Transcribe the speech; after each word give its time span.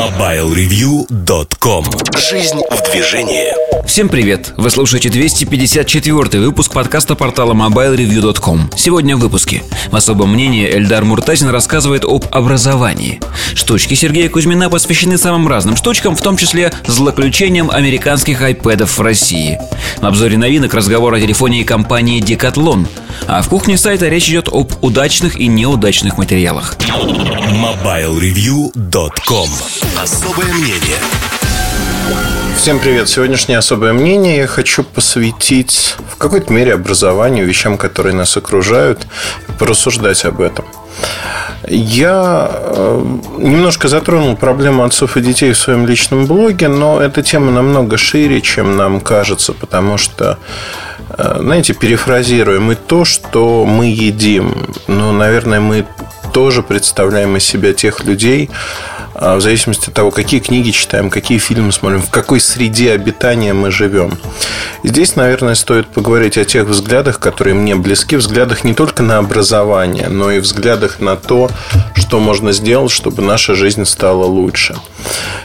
MobileReview.com 0.00 1.84
Жизнь 2.16 2.62
в 2.70 2.90
движении. 2.90 3.52
Всем 3.86 4.08
привет! 4.08 4.54
Вы 4.56 4.70
слушаете 4.70 5.10
254 5.10 6.42
выпуск 6.42 6.72
подкаста 6.72 7.14
портала 7.14 7.52
MobileReview.com 7.52 8.70
Сегодня 8.76 9.14
в 9.14 9.20
выпуске. 9.20 9.62
В 9.90 9.96
особом 9.96 10.32
мнении 10.32 10.66
Эльдар 10.66 11.04
Муртазин 11.04 11.50
рассказывает 11.50 12.06
об 12.06 12.24
образовании. 12.30 13.20
Штучки 13.54 13.92
Сергея 13.92 14.30
Кузьмина 14.30 14.70
посвящены 14.70 15.18
самым 15.18 15.46
разным 15.48 15.76
штучкам 15.76 16.16
В 16.16 16.22
том 16.22 16.38
числе 16.38 16.72
злоключениям 16.86 17.70
американских 17.70 18.40
айпэдов 18.40 18.96
в 18.96 19.02
России. 19.02 19.60
В 19.98 20.06
обзоре 20.06 20.38
новинок 20.38 20.72
разговор 20.72 21.12
о 21.12 21.20
телефоне 21.20 21.62
компании 21.64 22.22
Decathlon. 22.22 22.86
А 23.26 23.42
в 23.42 23.50
кухне 23.50 23.76
сайта 23.76 24.08
речь 24.08 24.30
идет 24.30 24.48
об 24.48 24.72
удачных 24.80 25.36
и 25.36 25.46
неудачных 25.46 26.16
материалах. 26.16 26.78
MobileReview.com 27.50 29.50
Особое 30.02 30.46
мнение 30.54 30.96
Всем 32.56 32.78
привет! 32.78 33.06
Сегодняшнее 33.06 33.58
особое 33.58 33.92
мнение 33.92 34.38
я 34.38 34.46
хочу 34.46 34.82
посвятить 34.82 35.96
в 36.10 36.16
какой-то 36.16 36.50
мере 36.54 36.72
образованию, 36.72 37.44
вещам, 37.44 37.76
которые 37.76 38.14
нас 38.14 38.34
окружают, 38.34 39.06
порассуждать 39.58 40.24
об 40.24 40.40
этом. 40.40 40.64
Я 41.68 42.50
э, 42.50 43.04
немножко 43.36 43.88
затронул 43.88 44.36
проблему 44.36 44.84
отцов 44.84 45.18
и 45.18 45.20
детей 45.20 45.52
в 45.52 45.58
своем 45.58 45.86
личном 45.86 46.24
блоге, 46.24 46.68
но 46.68 46.98
эта 46.98 47.22
тема 47.22 47.52
намного 47.52 47.98
шире, 47.98 48.40
чем 48.40 48.78
нам 48.78 49.02
кажется, 49.02 49.52
потому 49.52 49.98
что, 49.98 50.38
э, 51.10 51.36
знаете, 51.40 51.74
перефразируя, 51.74 52.58
мы 52.58 52.74
то, 52.74 53.04
что 53.04 53.66
мы 53.66 53.84
едим. 53.84 54.74
Ну, 54.86 55.12
наверное, 55.12 55.60
мы 55.60 55.84
тоже 56.32 56.62
представляем 56.62 57.36
из 57.36 57.44
себя 57.44 57.74
тех 57.74 58.02
людей, 58.04 58.48
в 59.20 59.40
зависимости 59.40 59.88
от 59.88 59.94
того, 59.94 60.10
какие 60.10 60.40
книги 60.40 60.70
читаем, 60.70 61.10
какие 61.10 61.38
фильмы 61.38 61.72
смотрим, 61.72 62.00
в 62.00 62.10
какой 62.10 62.40
среде 62.40 62.92
обитания 62.92 63.52
мы 63.52 63.70
живем. 63.70 64.18
Здесь, 64.82 65.16
наверное, 65.16 65.54
стоит 65.54 65.86
поговорить 65.88 66.38
о 66.38 66.44
тех 66.44 66.66
взглядах, 66.66 67.18
которые 67.18 67.54
мне 67.54 67.76
близки, 67.76 68.16
взглядах 68.16 68.64
не 68.64 68.74
только 68.74 69.02
на 69.02 69.18
образование, 69.18 70.08
но 70.08 70.30
и 70.30 70.40
взглядах 70.40 71.00
на 71.00 71.16
то, 71.16 71.50
что 71.94 72.18
можно 72.18 72.52
сделать, 72.52 72.90
чтобы 72.90 73.22
наша 73.22 73.54
жизнь 73.54 73.84
стала 73.84 74.24
лучше. 74.24 74.76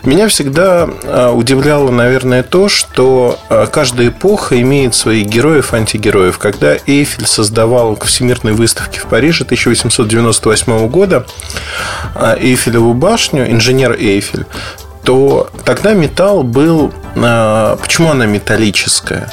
Меня 0.03 0.27
всегда 0.27 0.87
а, 1.03 1.31
удивляло, 1.31 1.91
наверное, 1.91 2.43
то, 2.43 2.69
что 2.69 3.39
а, 3.49 3.65
каждая 3.65 4.09
эпоха 4.09 4.59
имеет 4.61 4.95
своих 4.95 5.27
героев, 5.27 5.73
антигероев. 5.73 6.37
Когда 6.37 6.75
Эйфель 6.85 7.25
создавал 7.25 7.95
к 7.95 8.05
Всемирной 8.05 8.53
выставке 8.53 8.99
в 8.99 9.05
Париже 9.05 9.43
1898 9.43 10.87
года 10.87 11.25
Эйфелеву 12.15 12.93
башню, 12.93 13.49
инженер 13.51 13.93
Эйфель, 13.93 14.45
то 15.05 15.49
тогда 15.63 15.93
металл 15.93 16.43
был... 16.43 16.91
А, 17.15 17.77
почему 17.77 18.09
она 18.09 18.25
металлическая? 18.25 19.31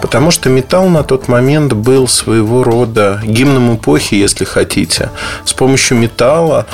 Потому 0.00 0.30
что 0.30 0.50
металл 0.50 0.88
на 0.88 1.02
тот 1.04 1.28
момент 1.28 1.72
был 1.72 2.08
своего 2.08 2.62
рода 2.64 3.20
гимном 3.24 3.76
эпохи, 3.76 4.16
если 4.16 4.44
хотите. 4.44 5.10
С 5.44 5.52
помощью 5.54 5.96
металла, 5.96 6.66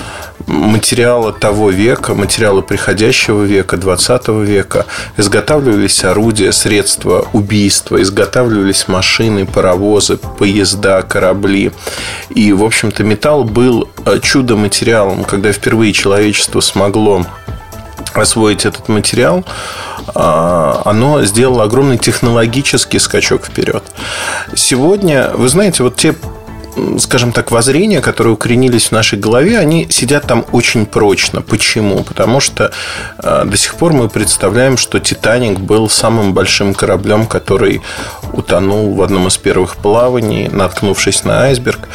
материала 0.47 1.33
того 1.33 1.71
века, 1.71 2.15
материала 2.15 2.63
приходящего 2.63 3.45
века, 3.45 3.77
20 3.77 4.29
века, 4.29 4.87
изготавливались 5.19 6.03
орудия, 6.05 6.51
средства 6.53 7.29
убийства, 7.35 8.01
изготавливались 8.01 8.89
машины, 8.89 9.47
паровозы, 9.47 10.17
поезда, 10.17 11.03
корабли. 11.03 11.71
И, 12.31 12.53
в 12.53 12.65
общем-то, 12.65 13.05
металл 13.05 13.45
был 13.45 13.89
а, 14.05 14.19
чудо-материалом, 14.19 15.25
когда 15.25 15.53
впервые 15.53 15.93
человечество 15.93 16.61
смогло 16.61 17.27
освоить 18.17 18.65
этот 18.65 18.89
материал, 18.89 19.45
а, 20.15 20.83
оно 20.85 21.23
сделало 21.25 21.65
огромный 21.65 21.99
технологический 21.99 22.99
скачок 22.99 23.47
вперед. 23.47 23.85
Сегодня, 24.55 25.31
вы 25.35 25.49
знаете, 25.49 25.83
вот 25.83 25.97
те 25.97 26.15
скажем 26.99 27.33
так, 27.33 27.51
воззрения, 27.51 28.01
которые 28.01 28.35
укоренились 28.35 28.89
в 28.89 28.93
нашей 28.93 29.19
голове, 29.19 29.59
они 29.59 29.87
сидят 29.91 30.27
там 30.27 30.45
очень 30.53 30.87
прочно. 30.87 31.43
Почему? 31.43 32.03
Потому 32.03 32.41
что 32.41 32.73
э, 33.19 33.45
до 33.45 33.57
сих 33.57 33.75
пор 33.75 33.93
мы 33.93 34.09
представляем, 34.09 34.77
что 34.77 34.99
Титаник 34.99 35.59
был 35.59 35.89
самым 35.89 36.35
большим 36.35 36.75
кораблем, 36.75 37.27
который 37.27 37.83
утонул 38.33 38.95
в 38.95 39.03
одном 39.03 39.29
из 39.29 39.37
первых 39.37 39.77
плаваний, 39.77 40.49
наткнувшись 40.49 41.25
на 41.25 41.43
айсберг. 41.43 41.89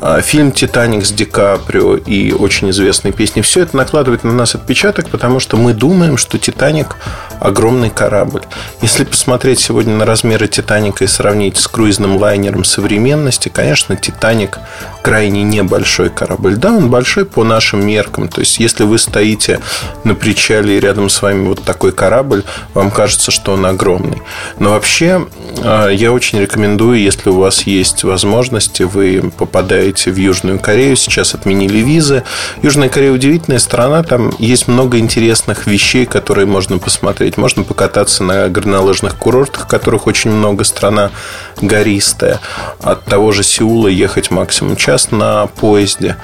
Э, 0.00 0.20
фильм 0.22 0.52
«Титаник» 0.52 1.04
с 1.04 1.12
Ди 1.12 1.24
Каприо 1.24 1.96
и 1.96 2.32
очень 2.32 2.70
известные 2.70 3.12
песни. 3.12 3.40
Все 3.40 3.62
это 3.62 3.76
накладывает 3.76 4.24
на 4.24 4.32
нас 4.32 4.54
отпечаток, 4.54 5.08
потому 5.08 5.40
что 5.40 5.56
мы 5.56 5.74
думаем, 5.74 6.16
что 6.16 6.38
Титаник 6.38 6.96
огромный 7.40 7.90
корабль. 7.90 8.42
Если 8.82 9.04
посмотреть 9.04 9.60
сегодня 9.60 9.94
на 9.94 10.04
размеры 10.04 10.48
Титаника 10.48 11.04
и 11.04 11.06
сравнить 11.06 11.56
с 11.56 11.68
круизным 11.68 12.16
лайнером 12.16 12.64
современности, 12.64 13.48
конечно, 13.48 13.96
Титаник 13.96 14.25
Титаник 14.26 14.58
крайне 15.06 15.44
небольшой 15.44 16.10
корабль. 16.10 16.56
Да, 16.56 16.72
он 16.72 16.90
большой 16.90 17.26
по 17.26 17.44
нашим 17.44 17.86
меркам. 17.86 18.26
То 18.26 18.40
есть, 18.40 18.58
если 18.58 18.82
вы 18.82 18.98
стоите 18.98 19.60
на 20.02 20.16
причале 20.16 20.76
и 20.76 20.80
рядом 20.80 21.08
с 21.08 21.22
вами 21.22 21.46
вот 21.46 21.62
такой 21.62 21.92
корабль, 21.92 22.42
вам 22.74 22.90
кажется, 22.90 23.30
что 23.30 23.52
он 23.52 23.64
огромный. 23.66 24.20
Но 24.58 24.70
вообще, 24.70 25.28
а, 25.62 25.90
я 25.90 26.10
очень 26.10 26.40
рекомендую, 26.40 26.98
если 26.98 27.30
у 27.30 27.38
вас 27.38 27.62
есть 27.68 28.02
возможности, 28.02 28.82
вы 28.82 29.30
попадаете 29.38 30.10
в 30.10 30.16
Южную 30.16 30.58
Корею. 30.58 30.96
Сейчас 30.96 31.36
отменили 31.36 31.78
визы. 31.78 32.24
Южная 32.62 32.88
Корея 32.88 33.12
удивительная 33.12 33.60
страна. 33.60 34.02
Там 34.02 34.32
есть 34.40 34.66
много 34.66 34.98
интересных 34.98 35.68
вещей, 35.68 36.04
которые 36.04 36.46
можно 36.46 36.78
посмотреть. 36.78 37.36
Можно 37.36 37.62
покататься 37.62 38.24
на 38.24 38.48
горнолыжных 38.48 39.14
курортах, 39.14 39.68
которых 39.68 40.08
очень 40.08 40.32
много. 40.32 40.64
Страна 40.64 41.12
гористая. 41.60 42.40
От 42.82 43.04
того 43.04 43.30
же 43.30 43.44
Сеула 43.44 43.86
ехать 43.86 44.15
максимум 44.30 44.76
час 44.76 45.10
на 45.10 45.46
поезде 45.46 46.16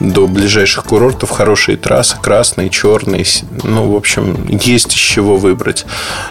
до 0.00 0.26
ближайших 0.26 0.84
курортов. 0.84 1.30
Хорошие 1.30 1.76
трассы, 1.76 2.16
красные, 2.20 2.70
черные. 2.70 3.24
Ну, 3.62 3.92
в 3.92 3.96
общем, 3.96 4.46
есть 4.48 4.94
из 4.94 5.00
чего 5.00 5.36
выбрать. 5.36 5.86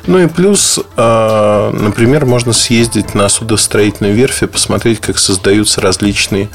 Ну 0.06 0.20
и 0.20 0.28
плюс, 0.28 0.80
а, 0.96 1.72
например, 1.72 2.26
можно 2.26 2.54
съездить 2.54 3.14
на 3.14 3.30
судостроительную 3.30 4.14
верфь 4.14 4.44
и 4.44 4.48
посмотреть, 4.48 5.00
как 5.00 5.18
создаются 5.18 5.82
различные 5.82 6.50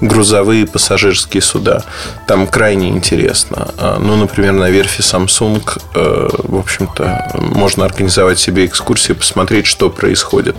грузовые 0.00 0.66
пассажирские 0.66 1.42
суда. 1.42 1.84
Там 2.26 2.46
крайне 2.46 2.88
интересно. 2.88 3.68
А, 3.78 3.98
ну, 3.98 4.16
например, 4.16 4.52
на 4.52 4.70
верфи 4.70 5.00
Samsung, 5.00 5.62
э, 5.94 6.28
в 6.32 6.58
общем-то, 6.58 7.32
можно 7.34 7.84
организовать 7.84 8.38
себе 8.38 8.66
экскурсию, 8.66 9.16
посмотреть, 9.16 9.66
что 9.66 9.90
происходит. 9.90 10.56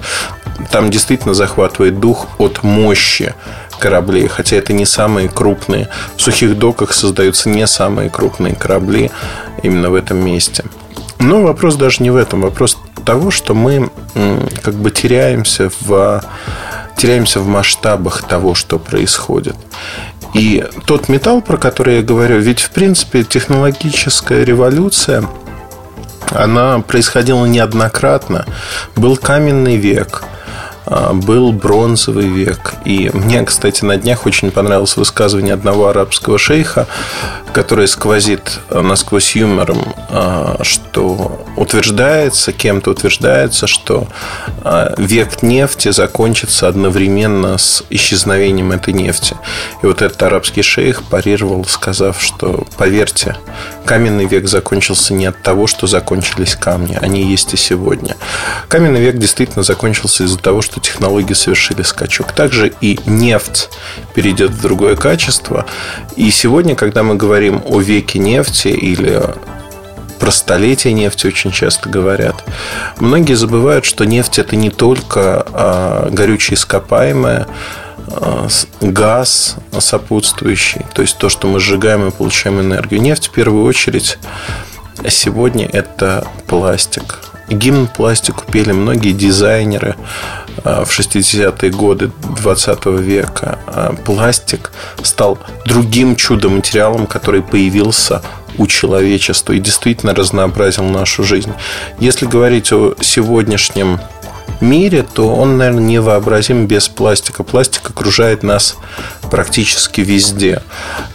Там 0.71 0.89
действительно 0.89 1.33
захватывает 1.33 1.99
дух 1.99 2.27
от 2.37 2.63
мощи 2.63 3.33
кораблей, 3.79 4.27
хотя 4.27 4.57
это 4.57 4.73
не 4.73 4.85
самые 4.85 5.29
крупные. 5.29 5.89
В 6.17 6.21
сухих 6.21 6.57
доках 6.57 6.93
создаются 6.93 7.49
не 7.49 7.65
самые 7.67 8.09
крупные 8.09 8.55
корабли 8.55 9.11
именно 9.63 9.89
в 9.89 9.95
этом 9.95 10.17
месте. 10.23 10.63
Но 11.19 11.41
вопрос 11.41 11.75
даже 11.75 12.03
не 12.03 12.11
в 12.11 12.15
этом. 12.15 12.41
Вопрос 12.41 12.77
того, 13.05 13.31
что 13.31 13.53
мы 13.53 13.89
как 14.61 14.75
бы 14.75 14.91
теряемся 14.91 15.71
в, 15.81 16.23
теряемся 16.97 17.39
в 17.39 17.47
масштабах 17.47 18.23
того, 18.23 18.55
что 18.55 18.79
происходит. 18.79 19.55
И 20.33 20.65
тот 20.85 21.07
металл, 21.07 21.41
про 21.41 21.57
который 21.57 21.97
я 21.97 22.01
говорю, 22.01 22.39
ведь 22.39 22.59
в 22.59 22.71
принципе 22.71 23.23
технологическая 23.23 24.43
революция, 24.43 25.23
она 26.31 26.79
происходила 26.79 27.45
неоднократно. 27.45 28.45
Был 28.95 29.15
каменный 29.15 29.77
век– 29.77 30.23
был 31.13 31.51
бронзовый 31.51 32.27
век. 32.27 32.75
И 32.85 33.09
мне, 33.13 33.43
кстати, 33.43 33.83
на 33.83 33.97
днях 33.97 34.25
очень 34.25 34.51
понравилось 34.51 34.97
высказывание 34.97 35.53
одного 35.53 35.87
арабского 35.87 36.37
шейха, 36.37 36.87
которое 37.53 37.87
сквозит 37.87 38.59
насквозь 38.69 39.35
юмором, 39.35 39.95
а, 40.09 40.59
что 40.61 41.45
утверждается, 41.55 42.51
кем-то 42.51 42.91
утверждается, 42.91 43.65
что 43.65 44.07
а, 44.63 44.93
век 44.97 45.41
нефти 45.41 45.91
закончится 45.91 46.67
одновременно 46.67 47.57
с 47.57 47.83
исчезновением 47.89 48.73
этой 48.73 48.93
нефти. 48.93 49.37
И 49.81 49.85
вот 49.85 50.01
этот 50.01 50.21
арабский 50.23 50.63
шейх 50.63 51.03
парировал, 51.03 51.63
сказав, 51.65 52.21
что, 52.21 52.67
поверьте, 52.77 53.37
каменный 53.85 54.25
век 54.25 54.47
закончился 54.47 55.13
не 55.13 55.25
от 55.25 55.41
того, 55.41 55.67
что 55.67 55.87
закончились 55.87 56.55
камни, 56.55 56.97
они 57.01 57.23
есть 57.23 57.53
и 57.53 57.57
сегодня. 57.57 58.17
Каменный 58.67 58.99
век 58.99 59.17
действительно 59.17 59.63
закончился 59.63 60.23
из-за 60.25 60.39
того, 60.39 60.61
что 60.61 60.74
технологии 60.79 61.33
совершили 61.33 61.81
скачок. 61.81 62.31
Также 62.31 62.73
и 62.81 62.99
нефть 63.05 63.69
перейдет 64.13 64.51
в 64.51 64.61
другое 64.61 64.95
качество. 64.95 65.65
И 66.15 66.29
сегодня, 66.31 66.75
когда 66.75 67.03
мы 67.03 67.15
говорим 67.15 67.61
о 67.65 67.79
веке 67.79 68.19
нефти 68.19 68.69
или 68.69 69.21
про 70.19 70.31
столетие 70.31 70.93
нефти 70.93 71.27
очень 71.27 71.51
часто 71.51 71.89
говорят. 71.89 72.43
Многие 72.99 73.33
забывают, 73.33 73.85
что 73.85 74.05
нефть 74.05 74.39
это 74.39 74.55
не 74.55 74.69
только 74.69 75.45
а, 75.51 76.09
горючее 76.09 76.55
ископаемое, 76.55 77.47
э, 78.07 78.47
газ 78.81 79.57
сопутствующий, 79.77 80.81
то 80.93 81.01
есть 81.01 81.17
то, 81.17 81.29
что 81.29 81.47
мы 81.47 81.59
сжигаем 81.59 82.07
и 82.07 82.11
получаем 82.11 82.61
энергию. 82.61 83.01
Нефть 83.01 83.27
в 83.27 83.31
первую 83.31 83.65
очередь 83.65 84.17
сегодня 85.07 85.67
это 85.71 86.27
пластик. 86.47 87.19
Гимн 87.49 87.87
пластику 87.87 88.43
пели 88.51 88.71
многие 88.71 89.11
дизайнеры 89.11 89.95
э, 90.63 90.83
в 90.83 90.99
60-е 90.99 91.71
годы 91.71 92.11
20 92.41 92.85
века. 92.85 93.59
Пластик 94.03 94.71
стал 95.03 95.37
другим 95.65 96.15
чудо-материалом, 96.15 97.07
который 97.07 97.41
появился 97.41 98.21
у 98.57 98.67
человечества 98.67 99.53
и 99.53 99.59
действительно 99.59 100.13
разнообразил 100.13 100.85
нашу 100.85 101.23
жизнь. 101.23 101.53
Если 101.99 102.25
говорить 102.25 102.71
о 102.71 102.95
сегодняшнем 103.01 103.99
мире, 104.61 105.03
то 105.03 105.33
он, 105.35 105.57
наверное, 105.57 105.83
невообразим 105.83 106.67
без 106.67 106.87
пластика. 106.87 107.43
Пластик 107.43 107.89
окружает 107.89 108.43
нас 108.43 108.77
практически 109.29 110.01
везде. 110.01 110.61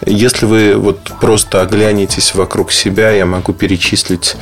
Если 0.05 0.45
вы 0.45 0.75
вот 0.75 0.99
просто 1.19 1.61
оглянетесь 1.61 2.35
вокруг 2.35 2.71
себя, 2.71 3.11
я 3.11 3.25
могу 3.25 3.53
перечислить 3.53 4.35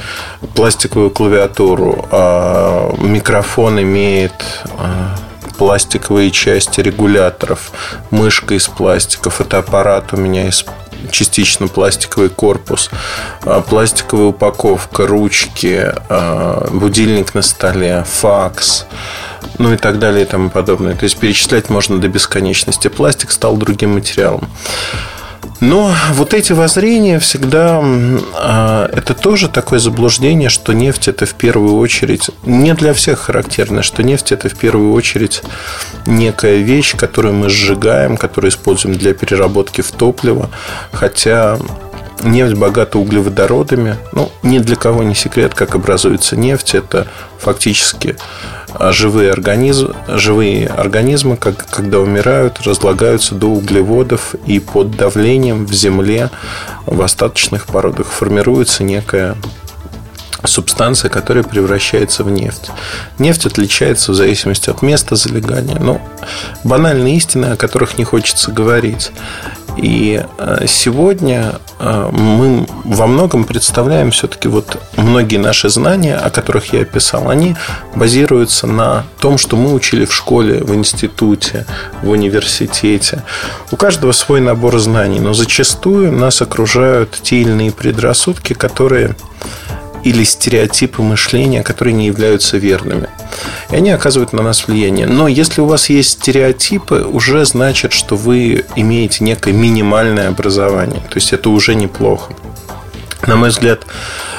пластиковую 0.56 1.12
клавиатуру, 1.12 2.07
а 2.12 2.94
микрофон 2.97 3.81
имеет 3.81 4.33
а, 4.77 5.15
пластиковые 5.57 6.31
части 6.31 6.81
регуляторов, 6.81 7.71
мышка 8.12 8.56
из 8.56 8.68
пластика, 8.68 9.30
фотоаппарат 9.30 10.13
у 10.13 10.18
меня 10.18 10.47
из 10.47 10.65
частично 11.12 11.68
пластиковый 11.68 12.30
корпус, 12.30 12.90
а, 13.42 13.62
пластиковая 13.62 14.28
упаковка, 14.28 15.07
ручки, 15.07 15.94
а, 16.10 16.69
будильник 16.72 17.34
на 17.34 17.42
столе, 17.42 18.06
факс, 18.07 18.86
ну 19.57 19.74
и 19.74 19.78
так 19.78 20.00
далее 20.00 20.24
и 20.24 20.25
тому 20.25 20.50
подобное. 20.50 20.96
То 20.96 21.04
есть 21.04 21.18
перечислять 21.18 21.69
можно 21.69 22.00
до 22.00 22.07
бесконечности. 22.07 22.88
Пластик 22.88 23.31
стал 23.31 23.57
другим 23.57 23.94
материалом. 23.94 24.50
Но 25.60 25.92
вот 26.14 26.34
эти 26.34 26.54
воззрения 26.54 27.20
всегда 27.20 27.82
а, 27.82 28.90
это 28.94 29.14
тоже 29.14 29.50
такое 29.50 29.80
заблуждение, 29.80 30.50
что 30.50 30.74
нефть 30.74 31.10
это 31.10 31.26
в 31.26 31.34
первую 31.36 31.78
очередь 31.78 32.30
не 32.46 32.74
для 32.74 32.94
всех 32.94 33.20
характерно, 33.20 33.84
что 33.84 34.02
нефть 34.02 34.32
это 34.32 34.48
в 34.48 34.56
первую 34.56 34.94
очередь 34.94 35.42
некая 36.06 36.58
вещь, 36.58 36.96
которую 36.96 37.34
мы 37.34 37.50
сжигаем, 37.50 38.16
которую 38.16 38.52
используем 38.52 38.98
для 38.98 39.14
переработки 39.14 39.82
в 39.82 39.92
топливо, 39.92 40.50
хотя 40.92 41.58
Нефть 42.21 42.56
богата 42.56 43.00
углеводородами. 43.00 43.95
Ну, 44.12 44.31
ни 44.44 44.60
для 44.60 44.75
кого 44.75 45.04
не 45.04 45.16
секрет, 45.16 45.54
как 45.54 45.75
образуется 45.75 46.36
нефть. 46.36 46.75
Это 46.75 47.07
фактически 47.38 48.18
а, 48.74 48.92
живые 48.92 49.31
организмы, 49.31 49.95
живые 50.07 50.68
организмы 50.68 51.38
как, 51.38 51.66
когда 51.69 52.00
умирают, 52.00 52.62
разлагаются 52.62 53.36
до 53.36 53.48
углеводов, 53.48 54.36
и 54.45 54.60
под 54.60 54.92
давлением 54.92 55.66
в 55.66 55.74
земле 55.74 56.30
в 56.86 57.01
остаточных 57.01 57.66
породах 57.68 58.07
формируется 58.07 58.83
некая 58.83 59.36
субстанция, 60.45 61.10
которая 61.10 61.44
превращается 61.44 62.24
в 62.24 62.31
нефть. 62.31 62.69
Нефть 63.18 63.45
отличается 63.45 64.12
в 64.12 64.15
зависимости 64.15 64.69
от 64.69 64.81
места 64.81 65.15
залегания. 65.15 65.80
Ну, 65.80 66.01
банальные 66.63 67.18
истины, 67.18 67.45
о 67.48 67.57
которых 67.57 67.98
не 67.98 68.04
хочется 68.04 68.51
говорить. 68.51 69.12
И 69.81 70.22
э, 70.38 70.66
сегодня 70.68 71.54
э, 71.80 72.10
мы 72.12 72.68
во 72.84 73.08
многом 73.08 73.46
представляем 73.46 74.12
все-таки 74.12 74.50
вот 74.50 74.78
многие 74.98 75.38
наши 75.38 75.70
знания, 75.70 76.18
о 76.18 76.30
которых 76.30 76.74
я 76.74 76.81
описал, 76.81 77.30
они 77.30 77.56
базируются 77.96 78.68
на 78.68 79.06
том, 79.20 79.38
что 79.38 79.56
мы 79.56 79.74
учили 79.74 80.04
в 80.04 80.14
школе, 80.14 80.62
в 80.62 80.76
институте, 80.76 81.66
в 82.02 82.10
университете. 82.10 83.24
У 83.72 83.78
каждого 83.78 84.12
свой 84.12 84.42
набор 84.42 84.78
знаний, 84.80 85.22
но 85.22 85.34
зачастую 85.34 86.12
нас 86.12 86.42
окружают 86.42 87.18
те 87.24 87.38
или 87.38 87.50
иные 87.50 87.72
предрассудки, 87.72 88.54
которые 88.54 89.16
или 90.04 90.24
стереотипы 90.24 91.01
мышления, 91.01 91.63
которые 91.63 91.94
не 91.94 92.07
являются 92.07 92.57
верными. 92.57 93.10
И 93.69 93.75
они 93.75 93.92
оказывают 93.92 94.34
на 94.34 94.42
нас 94.42 94.68
влияние. 94.68 95.07
Но 95.07 95.28
если 95.28 95.62
у 95.62 95.66
вас 95.66 95.90
есть 95.90 96.12
стереотипы, 96.12 97.04
уже 97.04 97.46
значит, 97.46 97.94
что 97.94 98.16
вы 98.16 98.66
имеете 98.75 99.24
некое 99.24 99.54
минимальное 99.54 100.30
образование. 100.30 101.01
То 101.10 101.16
есть 101.16 101.34
это 101.34 101.50
уже 101.50 101.75
неплохо. 101.75 102.34
На 103.28 103.36
мой 103.36 103.50
взгляд, 103.50 103.86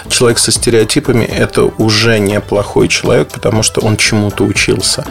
человек 0.08 0.38
со 0.38 0.50
стереотипами– 0.50 1.24
это 1.26 1.64
уже 1.64 2.18
неплохой 2.18 2.88
человек, 2.88 3.28
потому 3.28 3.62
что 3.62 3.82
он 3.82 3.96
чему-то 3.96 4.44
учился. 4.44 5.04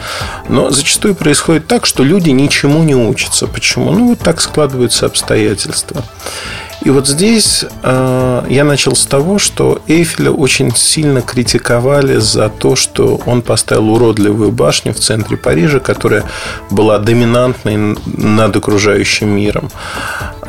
Но 0.48 0.70
зачастую 0.70 1.14
происходит 1.14 1.66
так, 1.66 1.86
что 1.86 2.02
люди 2.02 2.30
ничему 2.30 2.82
не 2.82 2.96
учатся. 2.96 3.46
Почему? 3.46 3.92
Ну, 3.92 4.08
вот 4.08 4.18
так 4.18 4.40
складываются 4.40 5.06
обстоятельства. 5.06 6.04
И 6.82 6.90
вот 6.90 7.06
здесь 7.06 7.64
э, 7.82 8.42
я 8.48 8.64
начал 8.64 8.96
с 8.96 9.04
того, 9.04 9.38
что 9.38 9.82
Эйфеля 9.86 10.30
очень 10.30 10.74
сильно 10.74 11.20
критиковали 11.20 12.16
за 12.16 12.48
то, 12.48 12.74
что 12.74 13.20
он 13.26 13.42
поставил 13.42 13.90
уродливую 13.90 14.50
башню 14.50 14.94
в 14.94 14.98
центре 14.98 15.36
Парижа, 15.36 15.80
которая 15.80 16.24
была 16.70 16.98
доминантной 16.98 17.96
над 18.06 18.56
окружающим 18.56 19.28
миром, 19.28 19.70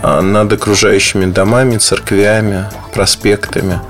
э, 0.02 0.22
над 0.22 0.54
окружающими 0.54 1.26
домами, 1.26 1.78
церквями, 1.78 2.66
проспектами. 2.94 3.82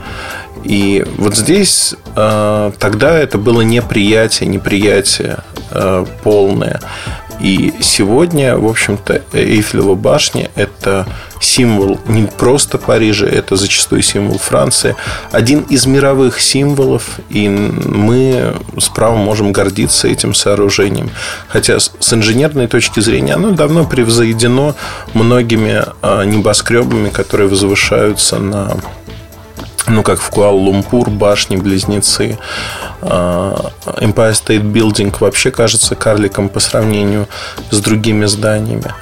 И 0.64 1.06
вот 1.18 1.36
здесь 1.36 1.96
э, 2.16 2.72
тогда 2.80 3.18
это 3.18 3.38
было 3.38 3.62
неприятие, 3.62 4.50
неприятие 4.50 5.38
э, 5.72 6.06
полное. 6.24 6.80
И 7.42 7.74
сегодня, 7.82 8.58
в 8.58 8.68
общем-то, 8.68 9.22
Эйфелева 9.34 9.96
башня– 9.96 10.52
это 10.56 11.08
символ 11.40 12.00
не 12.06 12.24
просто 12.24 12.78
Парижа, 12.78 13.26
это 13.26 13.56
зачастую 13.56 14.04
символ 14.04 14.38
Франции. 14.38 14.96
Один 15.32 15.62
из 15.62 15.88
мировых 15.88 16.40
символов, 16.40 17.20
и 17.30 17.50
мы 17.50 18.54
справа 18.80 19.18
можем 19.18 19.52
гордиться 19.52 20.08
этим 20.08 20.36
сооружением. 20.36 21.10
Хотя 21.48 21.80
с 21.80 22.14
инженерной 22.14 22.68
точки 22.68 23.00
зрения 23.00 23.34
оно 23.34 23.52
давно 23.52 23.86
превзойдено 23.86 24.76
многими 25.14 25.84
а, 26.02 26.24
небоскребами, 26.24 27.10
которые 27.10 27.50
возвышаются 27.50 28.38
на 28.38 28.78
ну, 29.88 30.04
как 30.04 30.19
в 30.19 30.30
Куала-Лумпур, 30.30 31.10
башни-близнецы. 31.10 32.38
А, 33.01 33.72
Empire 33.86 34.31
State 34.31 34.72
Building 34.72 35.16
вообще 35.19 35.51
кажется 35.51 35.95
карликом 35.95 36.50
по 36.50 36.60
сравнению 36.60 37.28
с 37.72 37.80
другими 37.80 38.25
зданиями, 38.25 38.94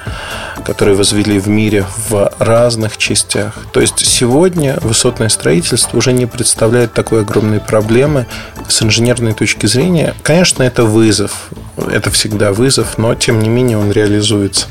которые 0.64 0.96
возвели 0.96 1.38
в 1.38 1.48
мире 1.48 1.86
в 2.08 2.32
разных 2.38 2.96
частях. 2.96 3.54
То 3.72 3.80
есть 3.80 4.04
сегодня 4.04 4.78
высотное 4.80 5.28
строительство 5.28 5.96
уже 5.98 6.12
не 6.12 6.26
представляет 6.26 6.92
такой 6.92 7.20
огромной 7.20 7.60
проблемы 7.60 8.26
с 8.68 8.82
инженерной 8.82 9.34
точки 9.34 9.66
зрения. 9.66 10.14
Конечно, 10.22 10.62
это 10.62 10.84
вызов. 10.84 11.50
Это 11.76 12.10
всегда 12.10 12.52
вызов, 12.52 12.98
но 12.98 13.14
тем 13.14 13.40
не 13.40 13.48
менее 13.48 13.78
он 13.78 13.90
реализуется. 13.90 14.66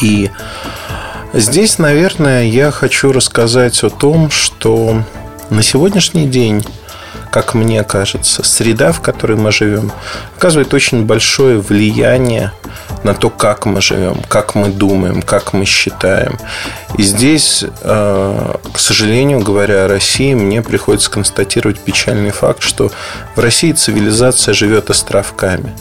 И 0.00 0.30
Здесь, 1.32 1.78
наверное, 1.78 2.44
я 2.44 2.70
хочу 2.70 3.12
рассказать 3.12 3.82
о 3.84 3.90
том, 3.90 4.30
что 4.30 5.02
на 5.50 5.62
сегодняшний 5.62 6.26
день 6.26 6.64
как 7.30 7.54
мне 7.54 7.84
кажется, 7.84 8.42
среда, 8.42 8.92
в 8.92 9.00
которой 9.00 9.36
мы 9.36 9.52
живем, 9.52 9.92
оказывает 10.36 10.72
очень 10.74 11.04
большое 11.04 11.58
влияние 11.58 12.52
на 13.04 13.14
то, 13.14 13.30
как 13.30 13.66
мы 13.66 13.80
живем, 13.80 14.22
как 14.28 14.54
мы 14.54 14.68
думаем, 14.68 15.22
как 15.22 15.52
мы 15.52 15.64
считаем. 15.64 16.38
И 16.96 17.02
здесь, 17.02 17.64
э, 17.82 18.54
к 18.72 18.78
сожалению, 18.78 19.40
говоря 19.40 19.84
о 19.84 19.88
России, 19.88 20.34
мне 20.34 20.62
приходится 20.62 21.10
констатировать 21.10 21.78
печальный 21.78 22.30
факт, 22.30 22.62
что 22.62 22.90
в 23.36 23.40
России 23.40 23.72
цивилизация 23.72 24.54
живет 24.54 24.90
островками. 24.90 25.74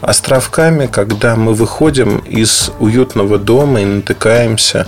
Островками, 0.00 0.86
когда 0.86 1.36
мы 1.36 1.54
выходим 1.54 2.18
из 2.18 2.70
уютного 2.78 3.38
дома 3.38 3.80
и 3.80 3.84
натыкаемся 3.84 4.86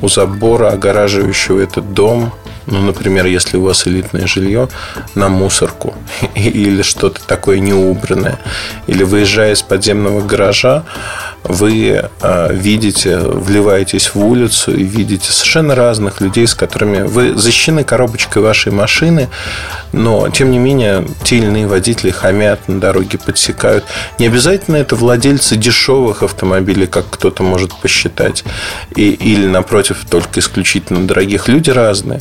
у 0.00 0.08
забора, 0.08 0.70
огораживающего 0.70 1.60
этот 1.60 1.92
дом, 1.92 2.32
ну, 2.70 2.82
например, 2.82 3.26
если 3.26 3.56
у 3.56 3.62
вас 3.62 3.86
элитное 3.86 4.26
жилье, 4.26 4.68
на 5.14 5.28
мусорку 5.28 5.94
или 6.34 6.82
что-то 6.82 7.20
такое 7.26 7.58
неубранное. 7.60 8.38
Или 8.86 9.04
выезжая 9.04 9.52
из 9.52 9.62
подземного 9.62 10.20
гаража, 10.20 10.84
вы 11.48 12.04
э, 12.20 12.52
видите, 12.52 13.18
вливаетесь 13.18 14.14
в 14.14 14.24
улицу 14.24 14.76
и 14.76 14.84
видите 14.84 15.32
совершенно 15.32 15.74
разных 15.74 16.20
людей, 16.20 16.46
с 16.46 16.54
которыми 16.54 17.02
вы 17.02 17.34
защищены 17.36 17.84
коробочкой 17.84 18.42
вашей 18.42 18.70
машины, 18.70 19.28
но, 19.92 20.28
тем 20.28 20.50
не 20.50 20.58
менее, 20.58 21.06
те 21.24 21.38
или 21.38 21.46
иные 21.46 21.66
водители 21.66 22.10
хамят 22.10 22.68
на 22.68 22.80
дороге, 22.80 23.18
подсекают. 23.18 23.84
Не 24.18 24.26
обязательно 24.26 24.76
это 24.76 24.94
владельцы 24.94 25.56
дешевых 25.56 26.22
автомобилей, 26.22 26.86
как 26.86 27.06
кто-то 27.10 27.42
может 27.42 27.74
посчитать, 27.74 28.44
и, 28.94 29.10
или, 29.10 29.46
напротив, 29.46 30.04
только 30.08 30.40
исключительно 30.40 31.06
дорогих. 31.06 31.48
Люди 31.48 31.70
разные. 31.70 32.20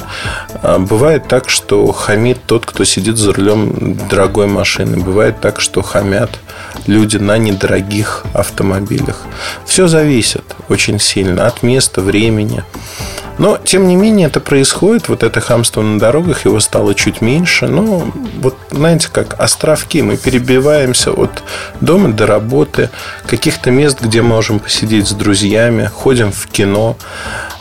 А 0.61 0.79
бывает 0.79 1.27
так, 1.27 1.49
что 1.49 1.91
хамит 1.91 2.39
тот, 2.45 2.65
кто 2.65 2.85
сидит 2.85 3.17
за 3.17 3.33
рулем 3.33 3.97
дорогой 4.09 4.47
машины. 4.47 4.97
Бывает 4.97 5.41
так, 5.41 5.59
что 5.59 5.81
хамят 5.81 6.39
люди 6.85 7.17
на 7.17 7.37
недорогих 7.37 8.25
автомобилях. 8.33 9.16
Всех. 9.17 9.21
Все 9.65 9.87
зависит 9.87 10.43
очень 10.69 10.99
сильно 10.99 11.47
от 11.47 11.63
места, 11.63 12.01
времени. 12.01 12.63
Но, 13.37 13.59
тем 13.63 13.87
не 13.87 13.95
менее, 13.95 14.27
это 14.27 14.39
происходит, 14.39 15.09
вот 15.09 15.21
это 15.21 15.41
хамство 15.41 15.83
на 15.83 15.99
дорогах, 15.99 16.45
его 16.45 16.59
стало 16.59 16.95
чуть 16.95 17.21
меньше. 17.21 17.67
Но, 17.67 18.11
вот, 18.41 18.57
знаете, 18.71 19.09
как 19.11 19.39
островки, 19.39 20.01
мы 20.01 20.17
перебиваемся 20.17 21.11
от 21.11 21.43
дома 21.79 22.11
до 22.11 22.25
работы, 22.25 22.89
каких-то 23.27 23.69
мест, 23.69 24.01
где 24.01 24.23
можем 24.23 24.59
посидеть 24.59 25.07
с 25.07 25.11
друзьями, 25.11 25.85
ходим 25.85 26.31
в 26.31 26.47
кино. 26.47 26.97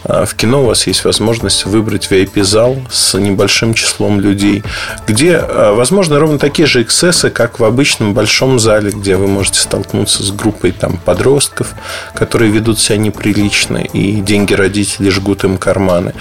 А, 0.08 0.24
в 0.24 0.34
кино 0.34 0.62
у 0.62 0.66
вас 0.66 0.86
есть 0.86 1.04
возможность 1.04 1.66
выбрать 1.66 2.08
VIP-зал 2.10 2.76
с 2.90 3.18
небольшим 3.18 3.74
числом 3.74 4.20
людей, 4.20 4.62
где, 5.06 5.36
а, 5.36 5.74
возможно, 5.74 6.18
ровно 6.18 6.38
такие 6.38 6.66
же 6.66 6.82
эксцессы, 6.82 7.30
как 7.30 7.58
в 7.58 7.64
обычном 7.64 8.14
большом 8.14 8.60
зале, 8.60 8.90
где 8.90 9.16
вы 9.16 9.26
можете 9.26 9.60
столкнуться 9.60 10.22
с 10.22 10.30
группой 10.30 10.72
там, 10.72 10.96
подростков, 10.96 11.74
которые 12.14 12.50
ведут 12.50 12.78
себя 12.78 12.98
неприлично, 12.98 13.78
и 13.78 14.20
деньги 14.20 14.54
родителей 14.54 15.10
жгут 15.10 15.44
им 15.44 15.58
карманы. 15.58 16.14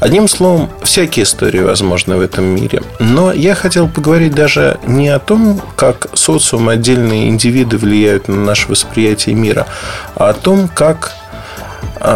Одним 0.00 0.28
словом, 0.28 0.70
всякие 0.82 1.24
истории 1.24 1.60
возможны 1.60 2.16
в 2.16 2.20
этом 2.20 2.44
мире. 2.44 2.82
Но 2.98 3.32
я 3.32 3.54
хотел 3.54 3.88
поговорить 3.88 4.34
даже 4.34 4.78
не 4.86 5.08
о 5.08 5.18
том, 5.18 5.62
как 5.76 6.08
социум, 6.14 6.68
отдельные 6.68 7.28
индивиды 7.28 7.78
влияют 7.78 8.28
на 8.28 8.36
наше 8.36 8.68
восприятие 8.68 9.34
мира, 9.34 9.66
а 10.14 10.30
о 10.30 10.34
том, 10.34 10.68
как 10.68 11.12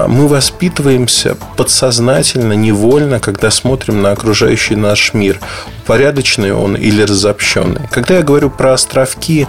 мы 0.07 0.29
воспитываемся 0.29 1.37
подсознательно, 1.57 2.53
невольно, 2.53 3.21
когда 3.21 3.51
смотрим 3.51 4.03
на 4.03 4.13
окружающий 4.13 4.77
наш 4.77 5.15
мир. 5.15 5.41
Порядочный 5.87 6.53
он 6.53 6.77
или 6.77 7.03
разобщенный. 7.03 7.89
Когда 7.91 8.17
я 8.17 8.23
говорю 8.23 8.51
про 8.51 8.75
островки 8.75 9.49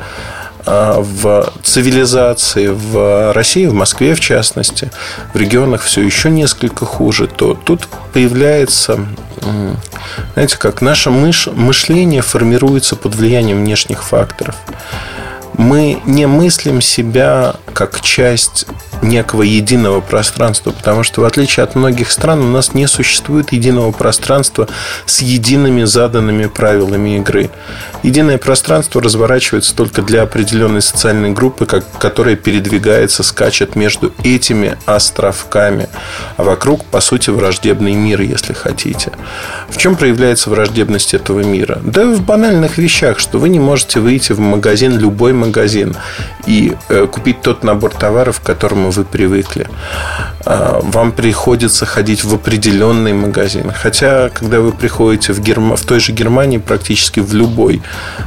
а, 0.66 1.02
в 1.02 1.52
цивилизации 1.64 2.68
в 2.68 3.34
России, 3.34 3.66
в 3.66 3.74
Москве 3.74 4.16
в 4.16 4.20
частности, 4.20 4.92
в 5.34 5.38
регионах 5.38 5.82
все 5.82 6.02
еще 6.02 6.30
несколько 6.30 6.86
хуже, 6.86 7.28
то 7.28 7.54
тут 7.54 7.88
появляется, 8.14 9.00
знаете, 10.36 10.58
как 10.58 10.82
наше 10.82 11.10
мышление 11.10 12.22
формируется 12.22 12.96
под 12.96 13.16
влиянием 13.16 13.58
внешних 13.58 14.04
факторов. 14.04 14.56
Мы 15.58 16.02
не 16.06 16.26
мыслим 16.28 16.82
себя 16.82 17.56
как 17.74 18.00
часть 18.02 18.66
некого 19.02 19.44
единого 19.44 20.02
пространства, 20.02 20.72
потому 20.72 21.04
что 21.04 21.22
в 21.22 21.26
отличие 21.26 21.64
от 21.64 21.76
многих 21.76 22.12
стран 22.12 22.42
у 22.42 22.52
нас 22.52 22.74
не 22.74 22.88
существует 22.88 23.52
единого 23.52 23.92
пространства 23.92 24.68
с 25.06 25.22
едиными 25.22 25.84
заданными 25.84 26.48
правилами 26.48 27.18
игры. 27.18 27.50
Единое 28.04 28.38
пространство 28.38 29.02
разворачивается 29.02 29.76
только 29.76 30.02
для 30.02 30.24
определенной 30.24 30.82
социальной 30.82 31.32
группы, 31.32 31.66
как, 31.66 31.86
которая 32.00 32.36
передвигается, 32.36 33.24
скачет 33.24 33.76
между 33.76 34.14
этими 34.24 34.78
островками, 34.86 35.90
а 36.38 36.44
вокруг, 36.44 36.86
по 36.86 37.02
сути, 37.02 37.30
враждебный 37.30 37.94
мир, 37.94 38.22
если 38.22 38.54
хотите. 38.54 39.12
В 39.70 39.78
чем 39.78 39.96
проявляется 39.96 40.50
враждебность 40.50 41.14
этого 41.14 41.42
мира? 41.42 41.80
Да 41.84 42.06
в 42.06 42.22
банальных 42.22 42.78
вещах, 42.78 43.20
что 43.20 43.38
вы 43.38 43.50
не 43.50 43.60
можете 43.60 44.00
выйти 44.00 44.32
в 44.32 44.40
магазин, 44.40 44.98
любой 44.98 45.34
магазин, 45.34 45.96
и 46.46 46.76
э, 46.90 47.08
купить 47.12 47.42
тот 47.42 47.64
набор 47.64 47.94
товаров, 47.94 48.40
к 48.40 48.44
которому 48.44 48.89
вы 48.90 49.06
привыкли. 49.06 49.68
А, 50.46 50.80
вам 50.82 51.12
приходится 51.12 51.86
ходить 51.86 52.24
в 52.24 52.34
определенный 52.34 53.14
магазин. 53.14 53.72
Хотя, 53.72 54.30
когда 54.30 54.60
вы 54.60 54.72
приходите 54.72 55.34
в, 55.34 55.40
Герм... 55.40 55.76
в 55.76 55.82
той 55.82 56.00
же 56.00 56.12
Германии, 56.12 56.58
практически 56.58 57.20
в 57.20 57.34
любой 57.34 57.82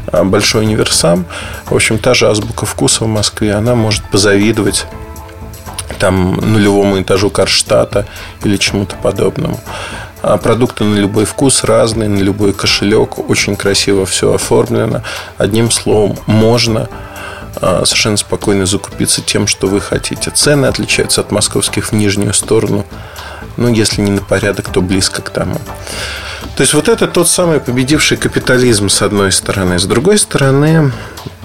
а, 0.07 0.25
большой 0.25 0.65
универсам, 0.65 1.25
в 1.67 1.75
общем, 1.75 1.99
та 1.99 2.15
же 2.15 2.29
азбука 2.29 2.67
вкуса 2.67 3.05
в 3.05 3.09
Москве, 3.09 3.55
она 3.55 3.75
может 3.75 4.05
позавидовать 4.11 4.87
там 5.99 6.35
нулевому 6.35 7.01
этажу 7.01 7.31
Карштата 7.31 8.07
или 8.45 8.57
чему-то 8.57 8.97
подобному. 8.97 9.61
А 10.23 10.37
продукты 10.37 10.85
на 10.85 10.97
любой 10.97 11.25
вкус 11.25 11.65
разные, 11.65 12.09
на 12.09 12.21
любой 12.21 12.53
кошелек. 12.53 13.19
Очень 13.29 13.57
красиво 13.57 14.07
все 14.07 14.33
оформлено. 14.35 15.03
Одним 15.37 15.71
словом, 15.71 16.17
можно 16.27 16.89
совершенно 17.61 18.17
спокойно 18.17 18.67
закупиться 18.67 19.21
тем, 19.23 19.47
что 19.47 19.67
вы 19.69 19.81
хотите. 19.81 20.31
Цены 20.31 20.67
отличаются 20.67 21.21
от 21.21 21.31
московских 21.31 21.87
в 21.87 21.93
нижнюю 21.93 22.35
сторону. 22.35 22.87
Ну, 23.57 23.69
если 23.69 24.01
не 24.01 24.11
на 24.11 24.23
порядок, 24.23 24.71
то 24.71 24.81
близко 24.81 25.23
к 25.23 25.31
тому. 25.31 25.61
То 26.57 26.63
есть, 26.63 26.75
вот 26.75 26.89
это 26.89 27.07
тот 27.07 27.29
самый 27.29 27.61
победивший 27.61 28.17
капитализм, 28.17 28.89
с 28.89 29.03
одной 29.03 29.33
стороны. 29.33 29.79
С 29.79 29.85
другой 29.85 30.19
стороны, 30.19 30.93
а 31.17 31.42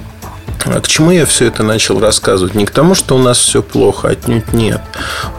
к 0.60 0.88
чему 0.88 1.12
я 1.12 1.26
все 1.26 1.46
это 1.46 1.64
начал 1.64 2.00
рассказывать? 2.00 2.56
Не 2.56 2.66
к 2.66 2.72
тому, 2.72 2.96
что 2.96 3.16
у 3.16 3.20
нас 3.20 3.38
все 3.38 3.62
плохо, 3.62 4.10
отнюдь 4.10 4.54
нет. 4.54 4.82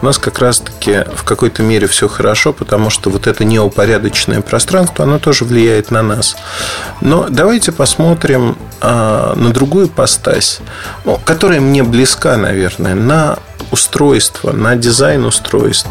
У 0.01 0.05
нас 0.05 0.17
как 0.17 0.39
раз-таки 0.39 1.05
в 1.13 1.23
какой-то 1.23 1.61
мере 1.61 1.87
все 1.87 2.07
хорошо, 2.07 2.53
потому 2.53 2.89
что 2.89 3.09
вот 3.09 3.27
это 3.27 3.43
неупорядоченное 3.43 4.41
пространство, 4.41 5.05
оно 5.05 5.19
тоже 5.19 5.45
влияет 5.45 5.91
на 5.91 6.01
нас. 6.01 6.35
Но 7.01 7.27
давайте 7.29 7.71
посмотрим 7.71 8.57
а, 8.81 9.35
на 9.35 9.51
другую 9.51 9.89
постась, 9.89 10.59
ну, 11.05 11.19
которая 11.23 11.59
мне 11.59 11.83
близка, 11.83 12.37
наверное, 12.37 12.95
на 12.95 13.39
устройство, 13.71 14.51
на 14.51 14.75
дизайн 14.75 15.25
устройств. 15.25 15.89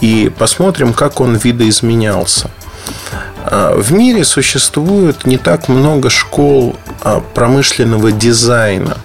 И 0.00 0.30
посмотрим, 0.38 0.92
как 0.92 1.20
он 1.20 1.36
видоизменялся. 1.36 2.50
А, 3.44 3.74
в 3.76 3.92
мире 3.92 4.24
существует 4.24 5.26
не 5.26 5.38
так 5.38 5.68
много 5.68 6.10
школ 6.10 6.76
а, 7.02 7.20
промышленного 7.20 8.12
дизайна, 8.12 8.98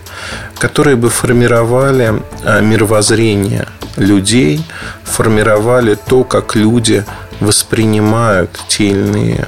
которые 0.57 0.95
бы 0.95 1.09
формировали 1.09 2.21
а, 2.43 2.59
мировоззрение 2.61 3.67
людей, 3.97 4.65
формировали 5.03 5.95
то, 5.95 6.23
как 6.23 6.55
люди 6.55 7.05
воспринимают 7.39 8.59
те 8.67 8.89
или 8.89 8.99
иные 8.99 9.47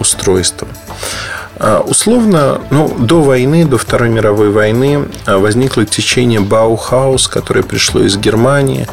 устройства. 0.00 0.66
А, 1.64 1.80
условно, 1.80 2.60
ну, 2.70 2.92
до 2.98 3.22
войны, 3.22 3.64
до 3.64 3.78
Второй 3.78 4.08
мировой 4.08 4.50
войны 4.50 5.06
а, 5.26 5.38
возникло 5.38 5.84
течение 5.84 6.40
Баухаус, 6.40 7.28
которое 7.28 7.62
пришло 7.62 8.02
из 8.02 8.16
Германии. 8.16 8.88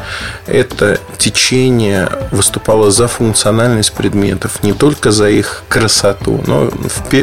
Это 0.46 1.00
течение 1.18 2.08
выступало 2.30 2.92
за 2.92 3.08
функциональность 3.08 3.92
предметов, 3.92 4.62
не 4.62 4.72
только 4.72 5.10
за 5.10 5.28
их 5.30 5.64
красоту, 5.68 6.44
но 6.46 6.70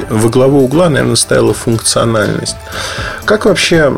во 0.09 0.29
главу 0.29 0.65
угла, 0.65 0.89
наверное, 0.89 1.15
стояла 1.15 1.53
функциональность. 1.53 2.57
Как 3.23 3.45
вообще 3.45 3.97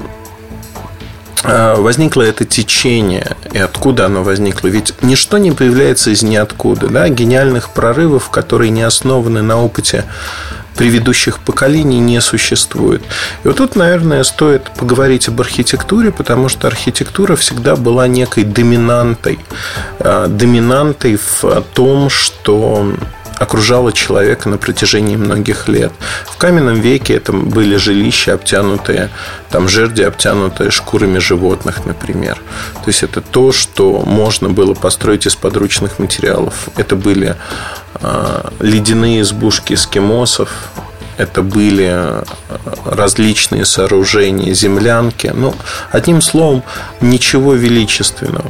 а, 1.44 1.78
возникло 1.78 2.22
это 2.22 2.46
течение 2.46 3.38
и 3.52 3.58
откуда 3.58 4.06
оно 4.06 4.24
возникло. 4.24 4.68
Ведь 4.68 4.94
ничто 5.02 5.40
не 5.40 5.52
появляется 5.52 6.12
из 6.12 6.22
ниоткуда. 6.22 6.90
Да? 6.90 7.10
Гениальных 7.10 7.72
прорывов, 7.72 8.30
которые 8.30 8.70
не 8.70 8.84
основаны 8.84 9.42
на 9.42 9.60
опыте 9.60 10.06
предыдущих 10.80 11.40
поколений 11.40 12.00
не 12.00 12.22
существует. 12.22 13.02
И 13.44 13.48
вот 13.50 13.58
тут, 13.58 13.76
наверное, 13.76 14.24
стоит 14.24 14.72
поговорить 14.78 15.28
об 15.28 15.42
архитектуре, 15.42 16.10
потому 16.10 16.48
что 16.48 16.68
архитектура 16.68 17.36
всегда 17.36 17.76
была 17.76 18.08
некой 18.08 18.46
доминантой. 18.46 19.40
А, 20.00 20.28
доминантой 20.28 21.18
в 21.18 21.64
том, 21.74 22.10
что 22.10 22.94
окружало 23.40 23.92
человека 23.92 24.48
на 24.48 24.58
протяжении 24.58 25.18
многих 25.18 25.68
лет. 25.68 25.92
В 26.26 26.38
каменном 26.38 26.80
веке 26.80 27.16
это 27.16 27.34
были 27.34 27.76
жилища, 27.76 28.34
обтянутые, 28.34 29.10
там 29.50 29.68
жерди, 29.68 30.04
обтянутые 30.04 30.72
шкурами 30.72 31.20
животных, 31.20 31.86
например. 31.86 32.36
То 32.84 32.88
есть 32.88 33.04
это 33.04 33.20
то, 33.22 33.52
что 33.52 34.04
можно 34.06 34.50
было 34.50 34.74
построить 34.74 35.26
из 35.26 35.36
подручных 35.36 36.00
материалов. 36.00 36.70
Это 36.78 36.96
были 36.96 37.36
ледяные 38.60 39.22
избушки 39.22 39.74
эскимосов, 39.74 40.50
это 41.20 41.42
были 41.42 41.90
а, 41.92 42.24
различные 42.86 43.66
сооружения, 43.66 44.54
землянки. 44.54 45.32
Ну, 45.36 45.54
одним 45.92 46.22
словом, 46.22 46.64
ничего 47.02 47.56
величественного. 47.56 48.50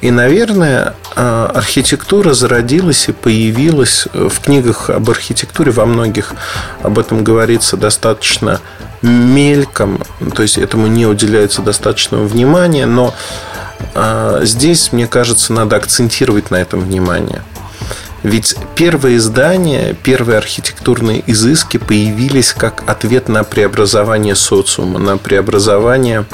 И, 0.00 0.12
наверное, 0.12 0.94
а, 1.16 1.50
архитектура 1.52 2.34
зародилась 2.34 3.08
и 3.08 3.12
появилась 3.12 4.06
в 4.14 4.40
книгах 4.40 4.90
об 4.90 5.10
архитектуре, 5.10 5.72
во 5.72 5.86
многих 5.86 6.34
об 6.84 7.00
этом 7.00 7.24
говорится 7.24 7.76
достаточно 7.76 8.60
мельком, 9.02 10.00
то 10.36 10.42
есть 10.42 10.56
этому 10.56 10.86
не 10.86 11.04
уделяется 11.04 11.62
достаточного 11.62 12.24
внимания, 12.24 12.86
но 12.86 13.14
здесь, 14.42 14.92
мне 14.92 15.06
кажется, 15.06 15.52
надо 15.52 15.76
акцентировать 15.76 16.50
на 16.50 16.56
этом 16.56 16.80
внимание– 16.80 17.42
ведь 18.22 18.56
первые 18.74 19.18
издания, 19.18 19.94
первые 20.02 20.38
архитектурные 20.38 21.22
изыски 21.26 21.76
появились 21.76 22.52
как 22.52 22.82
ответ 22.88 23.28
на 23.28 23.44
преобразование 23.44 24.34
социума, 24.34 24.98
на 24.98 25.18
преобразование 25.18 26.24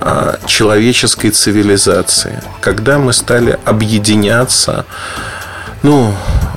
а, 0.00 0.38
человеческой 0.46 1.30
цивилизации. 1.30 2.42
Когда 2.60 2.98
мы 2.98 3.12
стали 3.12 3.58
объединяться, 3.64 4.86
ну, 5.82 6.14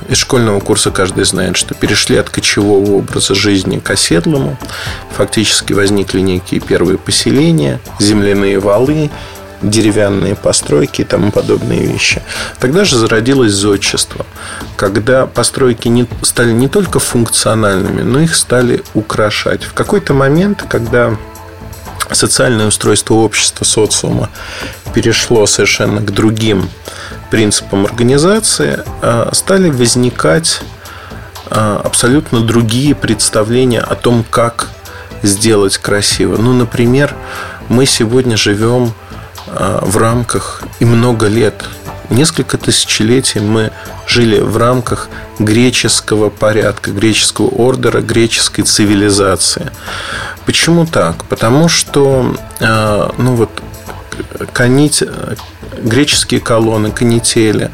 из 0.08 0.16
школьного 0.16 0.60
курса 0.60 0.90
каждый 0.90 1.24
знает, 1.24 1.58
что 1.58 1.74
перешли 1.74 2.16
от 2.16 2.30
кочевого 2.30 2.92
образа 2.92 3.34
жизни 3.34 3.78
к 3.78 3.90
оседлому. 3.90 4.56
Фактически 5.16 5.74
возникли 5.74 6.20
некие 6.20 6.60
первые 6.60 6.96
поселения, 6.96 7.78
земляные 8.00 8.58
валы, 8.58 9.10
деревянные 9.62 10.34
постройки 10.34 11.02
и 11.02 11.04
тому 11.04 11.30
подобные 11.32 11.80
вещи. 11.80 12.22
Тогда 12.58 12.84
же 12.84 12.96
зародилось 12.96 13.52
зодчество, 13.52 14.26
когда 14.76 15.26
постройки 15.26 15.88
не, 15.88 16.06
стали 16.22 16.52
не 16.52 16.68
только 16.68 16.98
функциональными, 16.98 18.02
но 18.02 18.20
их 18.20 18.36
стали 18.36 18.82
украшать. 18.94 19.64
В 19.64 19.72
какой-то 19.72 20.14
момент, 20.14 20.64
когда 20.68 21.16
социальное 22.12 22.66
устройство 22.66 23.14
общества, 23.14 23.64
социума 23.64 24.30
перешло 24.94 25.46
совершенно 25.46 26.00
к 26.00 26.12
другим 26.12 26.68
принципам 27.30 27.84
организации, 27.84 28.84
а, 29.02 29.30
стали 29.32 29.70
возникать 29.70 30.62
а, 31.50 31.80
абсолютно 31.84 32.40
другие 32.40 32.94
представления 32.94 33.80
о 33.80 33.94
том, 33.94 34.24
как 34.28 34.68
сделать 35.22 35.78
красиво. 35.78 36.36
Ну, 36.36 36.52
например, 36.52 37.14
мы 37.68 37.86
сегодня 37.86 38.36
живем 38.36 38.94
в 39.82 39.96
рамках 39.96 40.62
и 40.80 40.84
много 40.84 41.26
лет, 41.26 41.64
несколько 42.10 42.58
тысячелетий 42.58 43.40
мы 43.40 43.70
жили 44.06 44.40
в 44.40 44.56
рамках 44.56 45.08
греческого 45.38 46.30
порядка, 46.30 46.90
греческого 46.90 47.48
ордера, 47.48 48.00
греческой 48.00 48.64
цивилизации. 48.64 49.70
Почему 50.46 50.86
так? 50.86 51.24
Потому 51.24 51.68
что, 51.68 52.34
а, 52.60 53.14
ну 53.18 53.34
вот, 53.34 53.50
канить, 54.52 55.04
греческие 55.78 56.40
колонны, 56.40 56.90
канители, 56.90 57.70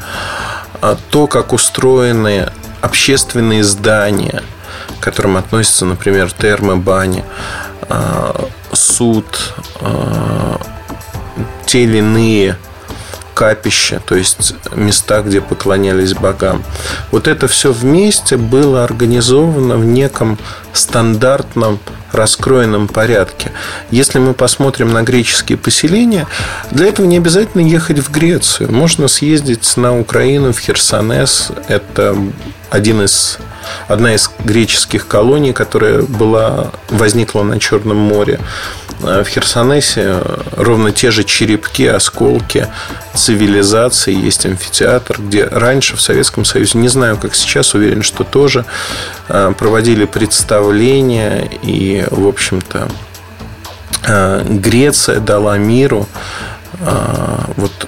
а, 0.81 0.97
то, 1.09 1.27
как 1.27 1.53
устроены 1.53 2.51
общественные 2.81 3.63
здания, 3.63 4.43
к 4.99 5.03
которым 5.03 5.37
относятся, 5.37 5.85
например, 5.85 6.31
термы, 6.31 6.75
бани, 6.75 7.23
суд, 8.71 9.53
те 11.75 12.55
капища, 13.33 14.01
то 14.05 14.15
есть 14.15 14.55
места, 14.73 15.21
где 15.21 15.41
поклонялись 15.41 16.13
богам. 16.13 16.63
Вот 17.11 17.27
это 17.27 17.49
все 17.49 17.73
вместе 17.73 18.37
было 18.37 18.85
организовано 18.85 19.75
в 19.75 19.85
неком 19.85 20.39
стандартном 20.71 21.79
раскроенном 22.13 22.87
порядке. 22.87 23.51
Если 23.91 24.19
мы 24.19 24.33
посмотрим 24.33 24.93
на 24.93 25.03
греческие 25.03 25.57
поселения, 25.57 26.27
для 26.71 26.87
этого 26.87 27.05
не 27.05 27.17
обязательно 27.17 27.61
ехать 27.61 27.99
в 27.99 28.09
Грецию. 28.09 28.71
Можно 28.71 29.09
съездить 29.09 29.75
на 29.75 29.99
Украину, 29.99 30.53
в 30.53 30.59
Херсонес. 30.59 31.51
Это 31.67 32.15
один 32.69 33.01
из 33.01 33.37
одна 33.87 34.15
из 34.15 34.31
греческих 34.43 35.07
колоний, 35.07 35.53
которая 35.53 36.01
была, 36.01 36.71
возникла 36.89 37.43
на 37.43 37.59
Черном 37.59 37.97
море. 37.97 38.39
А 39.03 39.23
в 39.23 39.27
Херсонесе 39.27 40.21
ровно 40.55 40.91
те 40.91 41.11
же 41.11 41.23
черепки, 41.23 41.85
осколки 41.85 42.67
цивилизации. 43.13 44.13
Есть 44.13 44.45
амфитеатр, 44.45 45.19
где 45.21 45.45
раньше 45.45 45.95
в 45.95 46.01
Советском 46.01 46.45
Союзе, 46.45 46.77
не 46.77 46.87
знаю, 46.87 47.17
как 47.17 47.35
сейчас, 47.35 47.73
уверен, 47.73 48.03
что 48.03 48.23
тоже 48.23 48.65
а, 49.27 49.51
проводили 49.53 50.05
представления. 50.05 51.49
И, 51.61 52.05
в 52.09 52.27
общем-то, 52.27 52.87
а, 54.07 54.43
Греция 54.43 55.19
дала 55.19 55.57
миру 55.57 56.07
вот 57.55 57.87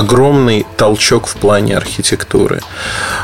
огромный 0.00 0.66
толчок 0.76 1.26
в 1.26 1.36
плане 1.36 1.76
архитектуры. 1.76 2.60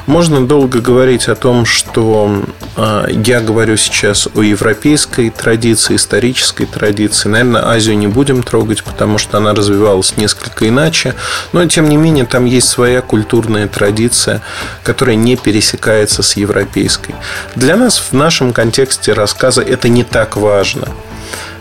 Можно 0.06 0.46
долго 0.46 0.80
говорить 0.80 1.26
о 1.28 1.34
том, 1.34 1.64
что 1.64 2.44
э, 2.76 3.06
я 3.10 3.40
говорю 3.40 3.76
сейчас 3.78 4.28
о 4.34 4.42
европейской 4.42 5.30
традиции, 5.30 5.96
исторической 5.96 6.66
традиции. 6.66 7.30
Наверное, 7.30 7.66
Азию 7.66 7.96
не 7.96 8.06
будем 8.06 8.42
трогать, 8.42 8.84
потому 8.84 9.16
что 9.16 9.38
она 9.38 9.54
развивалась 9.54 10.16
несколько 10.18 10.68
иначе. 10.68 11.14
Но, 11.52 11.64
тем 11.66 11.88
не 11.88 11.96
менее, 11.96 12.26
там 12.26 12.44
есть 12.44 12.68
своя 12.68 13.00
культурная 13.00 13.68
традиция, 13.68 14.42
которая 14.82 15.16
не 15.16 15.36
пересекается 15.36 16.22
с 16.22 16.36
европейской. 16.36 17.14
Для 17.54 17.76
нас 17.76 17.98
в 17.98 18.12
нашем 18.12 18.52
контексте 18.52 19.14
рассказа 19.14 19.62
это 19.62 19.88
не 19.88 20.04
так 20.04 20.36
важно 20.36 20.88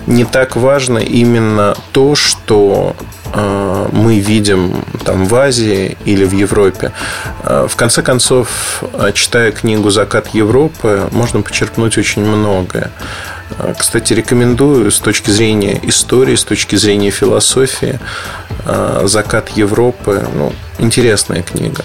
не 0.08 0.24
так 0.24 0.56
важно 0.56 1.00
именно 1.00 1.76
то, 1.92 2.14
что 2.14 2.96
мы 3.36 4.20
видим 4.20 4.84
там 5.04 5.26
в 5.26 5.36
Азии 5.36 5.98
или 6.06 6.26
в 6.26 6.34
Европе. 6.34 6.92
Э, 7.44 7.68
в 7.70 7.76
конце 7.76 8.02
концов, 8.02 8.84
э, 8.94 9.12
читая 9.14 9.52
книгу 9.52 9.90
«Закат 9.90 10.28
Европы», 10.34 11.08
можно 11.12 11.42
почерпнуть 11.42 11.98
очень 11.98 12.24
многое. 12.24 12.92
Кстати, 13.78 14.14
рекомендую 14.14 14.90
с 14.90 15.00
точки 15.00 15.30
зрения 15.30 15.80
истории, 15.84 16.36
с 16.36 16.44
точки 16.44 16.76
зрения 16.78 17.12
философии 17.12 18.00
«Закат 19.04 19.50
Европы». 19.50 20.28
Ну, 20.34 20.52
интересная 20.80 21.44
книга. 21.44 21.84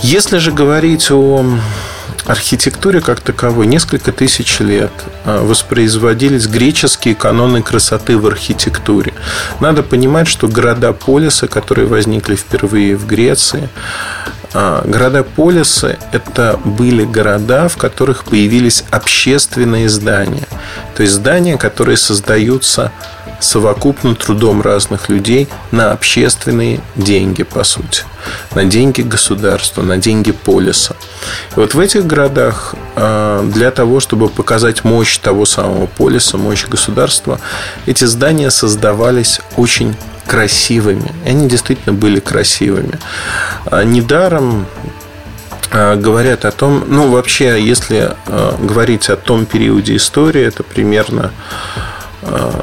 Если 0.00 0.38
же 0.38 0.52
говорить 0.52 1.10
о 1.10 1.44
архитектуре 2.28 3.00
как 3.00 3.20
таковой 3.20 3.66
несколько 3.66 4.12
тысяч 4.12 4.60
лет 4.60 4.92
а, 5.24 5.44
воспроизводились 5.44 6.46
греческие 6.46 7.14
каноны 7.14 7.62
красоты 7.62 8.18
в 8.18 8.26
архитектуре. 8.26 9.14
Надо 9.60 9.82
понимать, 9.82 10.28
что 10.28 10.48
города-полисы, 10.48 11.48
которые 11.48 11.86
возникли 11.86 12.34
впервые 12.34 12.96
в 12.96 13.06
Греции, 13.06 13.68
а, 14.52 14.82
города-полисы– 14.84 15.98
это 16.12 16.58
были 16.64 17.04
города, 17.04 17.68
в 17.68 17.76
которых 17.76 18.24
появились 18.24 18.84
общественные 18.90 19.88
здания. 19.88 20.48
То 20.96 21.02
есть 21.02 21.14
здания, 21.14 21.56
которые 21.56 21.96
создаются 21.96 22.90
совокупным 23.40 24.14
трудом 24.14 24.62
разных 24.62 25.08
людей 25.08 25.48
на 25.70 25.92
общественные 25.92 26.80
деньги, 26.94 27.42
по 27.42 27.64
сути. 27.64 28.04
На 28.54 28.64
деньги 28.64 29.00
государства, 29.02 29.82
на 29.82 29.96
деньги 29.96 30.30
полиса. 30.30 30.94
И 31.56 31.60
вот 31.60 31.74
в 31.74 31.80
этих 31.80 32.06
городах 32.06 32.74
а, 32.96 33.42
для 33.44 33.70
того, 33.70 34.00
чтобы 34.00 34.28
показать 34.28 34.84
мощь 34.84 35.18
того 35.18 35.46
самого 35.46 35.86
полиса, 35.86 36.36
мощь 36.36 36.66
государства, 36.66 37.40
эти 37.86 38.04
здания 38.04 38.50
создавались 38.50 39.40
очень 39.56 39.96
красивыми. 40.26 41.12
И 41.24 41.30
они 41.30 41.48
действительно 41.48 41.94
были 41.94 42.20
красивыми. 42.20 42.98
А, 43.64 43.82
недаром 43.82 44.66
а, 45.72 45.96
говорят 45.96 46.44
о 46.44 46.50
том, 46.50 46.84
ну 46.88 47.10
вообще, 47.10 47.60
если 47.60 48.14
говорить 48.60 49.08
о 49.08 49.16
том 49.16 49.46
периоде 49.46 49.96
истории, 49.96 50.42
это 50.42 50.62
примерно 50.62 51.32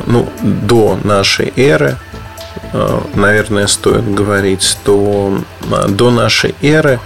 ну, 0.06 0.30
до 0.42 1.00
нашей 1.04 1.52
эры, 1.56 1.98
э, 2.74 3.00
наверное, 3.16 3.68
стоит 3.68 4.14
говорить, 4.14 4.78
то 4.84 5.40
э, 5.72 5.88
до 5.90 6.12
нашей 6.12 6.56
эры 6.62 7.00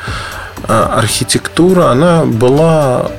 архитектура, 0.68 1.88
она 1.88 2.24
была 2.24 3.10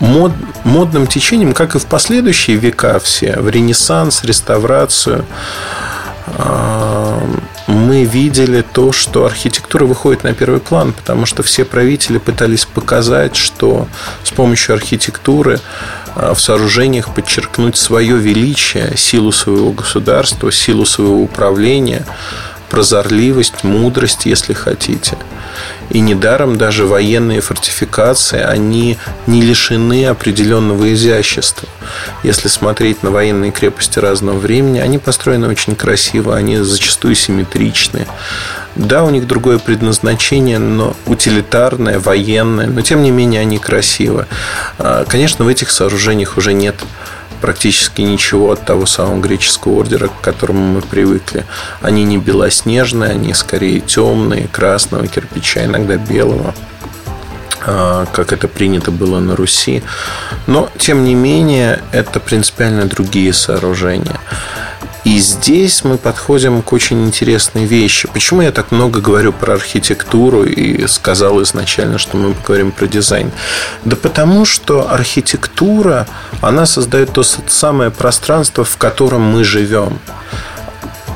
мод, 0.00 0.32
модным 0.64 1.06
течением, 1.06 1.54
как 1.54 1.74
и 1.74 1.78
в 1.78 1.86
последующие 1.86 2.56
века 2.58 2.98
все, 2.98 3.40
в 3.40 3.48
Ренессанс, 3.48 4.22
реставрацию. 4.22 5.24
Мы 7.66 8.04
видели 8.04 8.60
то, 8.60 8.92
что 8.92 9.24
архитектура 9.24 9.86
выходит 9.86 10.24
на 10.24 10.34
первый 10.34 10.60
план, 10.60 10.92
потому 10.92 11.24
что 11.24 11.42
все 11.42 11.64
правители 11.64 12.18
пытались 12.18 12.66
показать, 12.66 13.34
что 13.34 13.88
с 14.22 14.30
помощью 14.30 14.74
архитектуры 14.74 15.60
в 16.14 16.36
сооружениях 16.36 17.14
подчеркнуть 17.14 17.76
свое 17.76 18.16
величие, 18.16 18.96
силу 18.96 19.32
своего 19.32 19.72
государства, 19.72 20.52
силу 20.52 20.84
своего 20.84 21.20
управления, 21.22 22.04
прозорливость, 22.70 23.64
мудрость, 23.64 24.26
если 24.26 24.52
хотите. 24.52 25.16
И 25.90 26.00
недаром 26.00 26.56
даже 26.56 26.86
военные 26.86 27.40
фортификации, 27.40 28.40
они 28.40 28.96
не 29.26 29.42
лишены 29.42 30.06
определенного 30.06 30.92
изящества. 30.94 31.68
Если 32.22 32.48
смотреть 32.48 33.02
на 33.02 33.10
военные 33.10 33.52
крепости 33.52 33.98
разного 33.98 34.38
времени, 34.38 34.78
они 34.80 34.98
построены 34.98 35.48
очень 35.48 35.76
красиво, 35.76 36.34
они 36.34 36.58
зачастую 36.58 37.14
симметричны. 37.14 38.06
Да, 38.76 39.04
у 39.04 39.10
них 39.10 39.26
другое 39.26 39.58
предназначение, 39.58 40.58
но 40.58 40.96
утилитарное, 41.06 42.00
военное, 42.00 42.66
но 42.66 42.80
тем 42.80 43.02
не 43.02 43.10
менее 43.10 43.42
они 43.42 43.58
красивы. 43.58 44.26
А, 44.78 45.04
конечно, 45.04 45.44
в 45.44 45.48
этих 45.48 45.70
сооружениях 45.70 46.36
уже 46.36 46.54
нет 46.54 46.74
практически 47.44 48.00
ничего 48.00 48.52
от 48.52 48.64
того 48.64 48.86
самого 48.86 49.20
греческого 49.20 49.80
ордера, 49.80 50.08
к 50.08 50.18
которому 50.22 50.60
мы 50.60 50.80
привыкли. 50.80 51.44
Они 51.82 52.02
не 52.02 52.16
белоснежные, 52.16 53.10
они 53.10 53.34
скорее 53.34 53.80
темные, 53.80 54.48
красного 54.48 55.06
кирпича, 55.06 55.66
иногда 55.66 55.98
белого 55.98 56.54
а, 57.66 58.06
как 58.06 58.32
это 58.32 58.48
принято 58.48 58.90
было 58.90 59.20
на 59.20 59.36
Руси. 59.36 59.82
Но, 60.46 60.70
тем 60.78 61.04
не 61.04 61.14
менее, 61.14 61.82
это 61.92 62.18
принципиально 62.18 62.86
другие 62.86 63.34
сооружения. 63.34 64.20
И 65.04 65.18
здесь 65.18 65.84
мы 65.84 65.98
подходим 65.98 66.62
к 66.62 66.72
очень 66.72 67.04
интересной 67.04 67.66
вещи. 67.66 68.08
Почему 68.08 68.40
я 68.40 68.52
так 68.52 68.72
много 68.72 69.02
говорю 69.02 69.34
про 69.34 69.52
архитектуру 69.52 70.44
и 70.44 70.86
сказал 70.86 71.42
изначально, 71.42 71.98
что 71.98 72.16
мы 72.16 72.32
поговорим 72.32 72.72
про 72.72 72.86
дизайн? 72.86 73.30
Да 73.84 73.96
потому 73.96 74.46
что 74.46 74.90
архитектура, 74.90 76.06
она 76.40 76.64
создает 76.64 77.12
то 77.12 77.22
самое 77.22 77.90
пространство, 77.90 78.64
в 78.64 78.78
котором 78.78 79.20
мы 79.20 79.44
живем. 79.44 79.98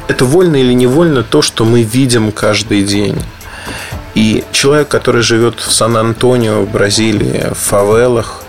Это 0.06 0.26
вольно 0.26 0.56
или 0.56 0.74
невольно 0.74 1.22
то, 1.22 1.40
что 1.40 1.64
мы 1.64 1.82
видим 1.82 2.30
каждый 2.30 2.82
день. 2.82 3.22
И 4.14 4.44
человек, 4.52 4.88
который 4.88 5.22
живет 5.22 5.60
в 5.60 5.72
Сан-Антонио, 5.72 6.62
в 6.62 6.70
Бразилии, 6.70 7.46
в 7.52 7.58
фавелах, 7.58 8.42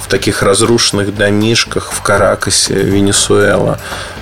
в 0.00 0.08
таких 0.08 0.42
разрушенных 0.42 1.14
домишках 1.14 1.92
в 1.92 2.00
Каракасе, 2.00 2.74
Венесуэла, 2.74 3.78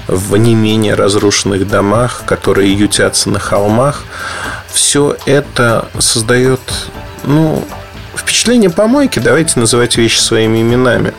в 0.08 0.36
не 0.36 0.54
менее 0.54 0.94
разрушенных 0.94 1.68
домах, 1.68 2.22
которые 2.26 2.72
ютятся 2.72 3.30
на 3.30 3.38
холмах, 3.38 4.04
все 4.72 5.16
это 5.26 5.88
создает 5.98 6.60
ну, 7.24 7.66
впечатление 8.14 8.70
помойки. 8.70 9.18
Давайте 9.18 9.58
называть 9.58 9.96
вещи 9.96 10.18
своими 10.18 10.60
именами. 10.62 11.12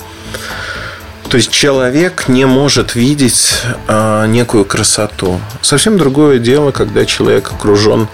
То 1.29 1.35
есть 1.35 1.51
человек 1.51 2.29
не 2.29 2.45
может 2.45 2.95
видеть 2.95 3.61
а, 3.87 4.25
некую 4.27 4.63
красоту. 4.63 5.41
Совсем 5.61 5.97
другое 5.97 6.39
дело, 6.39 6.71
когда 6.71 7.05
человек 7.05 7.51
окружен 7.51 8.07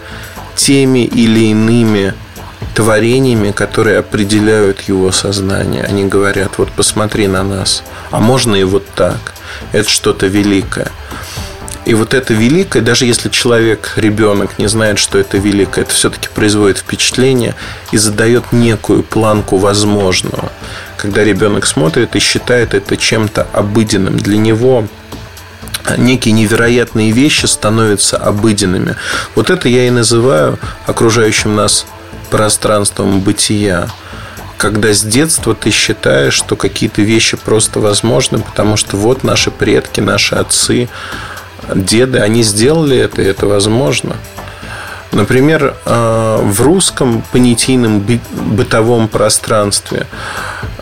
теми 0.56 1.06
или 1.06 1.52
иными 1.52 2.16
творениями, 2.74 3.52
которые 3.52 4.00
определяют 4.00 4.82
его 4.82 5.12
сознание. 5.12 5.84
Они 5.84 6.06
говорят, 6.06 6.58
вот 6.58 6.72
посмотри 6.72 7.28
на 7.28 7.44
нас, 7.44 7.84
а 8.10 8.20
можно 8.20 8.56
и 8.56 8.64
вот 8.64 8.86
так. 8.96 9.34
Это 9.72 9.90
что-то 9.90 10.28
великое. 10.28 10.92
И 11.86 11.94
вот 11.94 12.14
это 12.14 12.34
великое, 12.34 12.82
даже 12.82 13.06
если 13.06 13.28
человек, 13.30 13.94
ребенок 13.98 14.58
не 14.58 14.68
знает, 14.68 15.00
что 15.00 15.18
это 15.18 15.38
великое, 15.38 15.82
это 15.82 15.94
все-таки 15.94 16.30
производит 16.34 16.78
впечатление 16.78 17.56
и 17.92 17.98
задает 17.98 18.54
некую 18.54 19.04
планку 19.04 19.58
возможного. 19.58 20.52
Когда 20.96 21.26
ребенок 21.26 21.66
смотрит 21.66 22.16
и 22.16 22.20
считает 22.20 22.74
это 22.74 22.96
чем-то 22.96 23.48
обыденным, 23.52 24.18
для 24.18 24.38
него 24.38 24.88
некие 25.98 26.34
невероятные 26.34 27.12
вещи 27.12 27.46
становятся 27.46 28.16
обыденными. 28.16 28.96
Вот 29.36 29.50
это 29.50 29.68
я 29.68 29.86
и 29.88 29.90
называю 29.90 30.60
окружающим 30.86 31.56
нас 31.56 31.86
пространством 32.30 33.20
бытия 33.20 33.90
когда 34.58 34.94
с 34.94 35.04
детства 35.04 35.56
ты 35.56 35.72
считаешь, 35.72 36.34
что 36.34 36.56
какие-то 36.56 37.02
вещи 37.02 37.38
просто 37.38 37.80
возможны, 37.80 38.40
потому 38.40 38.78
что 38.78 38.98
вот 38.98 39.24
наши 39.24 39.52
предки, 39.52 40.00
наши 40.00 40.36
отцы, 40.36 40.90
деды, 41.74 42.20
они 42.20 42.44
сделали 42.44 42.98
это, 42.98 43.22
и 43.22 43.26
это 43.26 43.48
возможно. 43.48 44.16
Например, 45.12 45.76
э, 45.86 46.40
в 46.42 46.62
русском 46.62 47.24
понятийном 47.32 48.00
бытовом 48.00 49.08
пространстве 49.08 50.08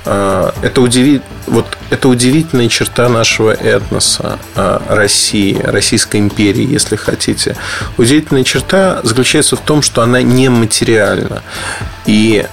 э, 0.05 0.51
это, 0.61 0.81
удиви... 0.81 1.21
вот, 1.47 1.77
это 1.91 2.07
удивительная 2.07 2.69
черта 2.69 3.09
нашего 3.09 3.51
этноса 3.51 4.39
э, 4.55 4.79
России, 4.89 5.61
Российской 5.61 6.17
империи, 6.17 6.65
если 6.65 6.95
хотите. 6.95 7.55
Удивительная 7.97 8.43
черта 8.43 9.01
заключается 9.03 9.57
в 9.57 9.59
том, 9.59 9.81
что 9.81 10.01
она 10.01 10.21
нематериальна. 10.21 11.43
И 12.05 12.47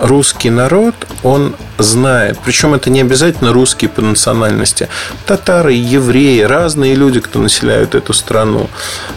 русский 0.00 0.48
народ, 0.48 0.94
он 1.22 1.54
знает, 1.78 2.38
причем 2.44 2.74
это 2.74 2.88
не 2.88 3.00
обязательно 3.00 3.52
русские 3.52 3.90
по 3.90 4.00
национальности, 4.00 4.88
татары, 5.26 5.72
евреи, 5.72 6.42
разные 6.42 6.94
люди, 6.94 7.20
кто 7.20 7.40
населяют 7.40 7.94
эту 7.94 8.12
страну, 8.12 8.68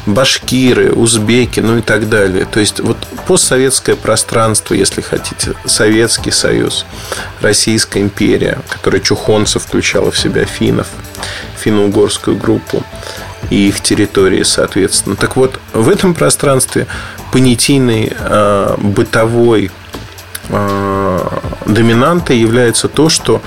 башкиры, 0.05 0.91
узбеки, 0.93 1.59
ну 1.59 1.77
и 1.77 1.81
так 1.81 2.09
далее. 2.09 2.45
То 2.45 2.59
есть 2.59 2.79
вот 2.79 2.97
постсоветское 3.27 3.95
пространство, 3.95 4.73
если 4.73 5.01
хотите, 5.01 5.53
Советский 5.65 6.31
Союз, 6.31 6.85
Российская 7.41 8.01
империя, 8.01 8.59
которая 8.69 9.01
чухонцев 9.43 9.63
включала 9.63 10.11
в 10.11 10.17
себя 10.17 10.45
финнов, 10.45 10.87
финно-угорскую 11.57 12.37
группу 12.37 12.83
и 13.49 13.67
их 13.67 13.81
территории, 13.81 14.43
соответственно. 14.43 15.15
Так 15.15 15.35
вот, 15.35 15.59
в 15.73 15.89
этом 15.89 16.13
пространстве 16.13 16.87
понятийный, 17.31 18.13
э, 18.17 18.75
бытовой 18.77 19.71
э, 20.49 21.19
доминантой 21.65 22.37
является 22.37 22.87
то, 22.87 23.09
что 23.09 23.41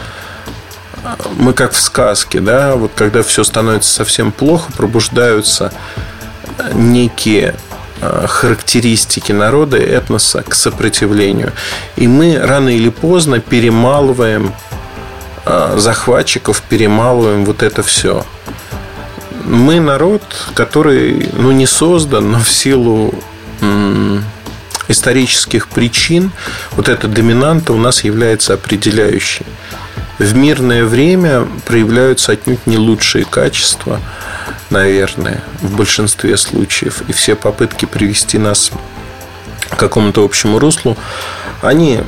мы 1.37 1.53
как 1.53 1.73
в 1.73 1.81
сказке, 1.81 2.41
да, 2.41 2.75
вот 2.75 2.91
когда 2.97 3.23
все 3.23 3.45
становится 3.45 3.93
совсем 3.93 4.33
плохо, 4.33 4.73
пробуждаются 4.77 5.73
некие 6.75 7.55
Э, 7.99 8.27
характеристики 8.29 9.33
народа, 9.33 9.79
этноса 9.79 10.43
к 10.43 10.55
сопротивлению. 10.55 11.53
И 11.97 12.07
мы 12.07 12.39
рано 12.39 12.69
или 12.69 12.91
поздно 12.91 13.41
перемалываем 13.41 14.49
э, 14.49 14.76
захватчиков, 15.77 16.63
перемалываем 16.63 17.45
вот 17.45 17.63
это 17.63 17.83
все. 17.83 18.25
Мы 19.45 19.81
народ, 19.81 20.23
который 20.55 21.31
ну, 21.33 21.53
не 21.53 21.67
создан, 21.67 22.33
но 22.33 22.41
в 22.41 22.51
силу 22.51 23.15
исторических 24.89 25.69
причин 25.69 26.33
вот 26.73 26.89
эта 26.89 27.09
доминанта 27.09 27.73
у 27.73 27.79
нас 27.79 28.05
является 28.05 28.55
определяющей. 28.55 29.47
В 30.19 30.35
мирное 30.35 30.85
время 30.85 31.47
проявляются 31.65 32.33
отнюдь 32.33 32.67
не 32.67 32.79
лучшие 32.79 33.25
качества– 33.25 34.01
наверное, 34.71 35.43
в 35.61 35.77
большинстве 35.77 36.37
случаев. 36.37 37.03
И 37.09 37.13
все 37.13 37.35
попытки 37.35 37.85
привести 37.85 38.39
нас 38.39 38.71
к 39.69 39.77
какому-то 39.77 40.25
общему 40.25 40.59
руслу, 40.59 40.97
они 41.63 42.01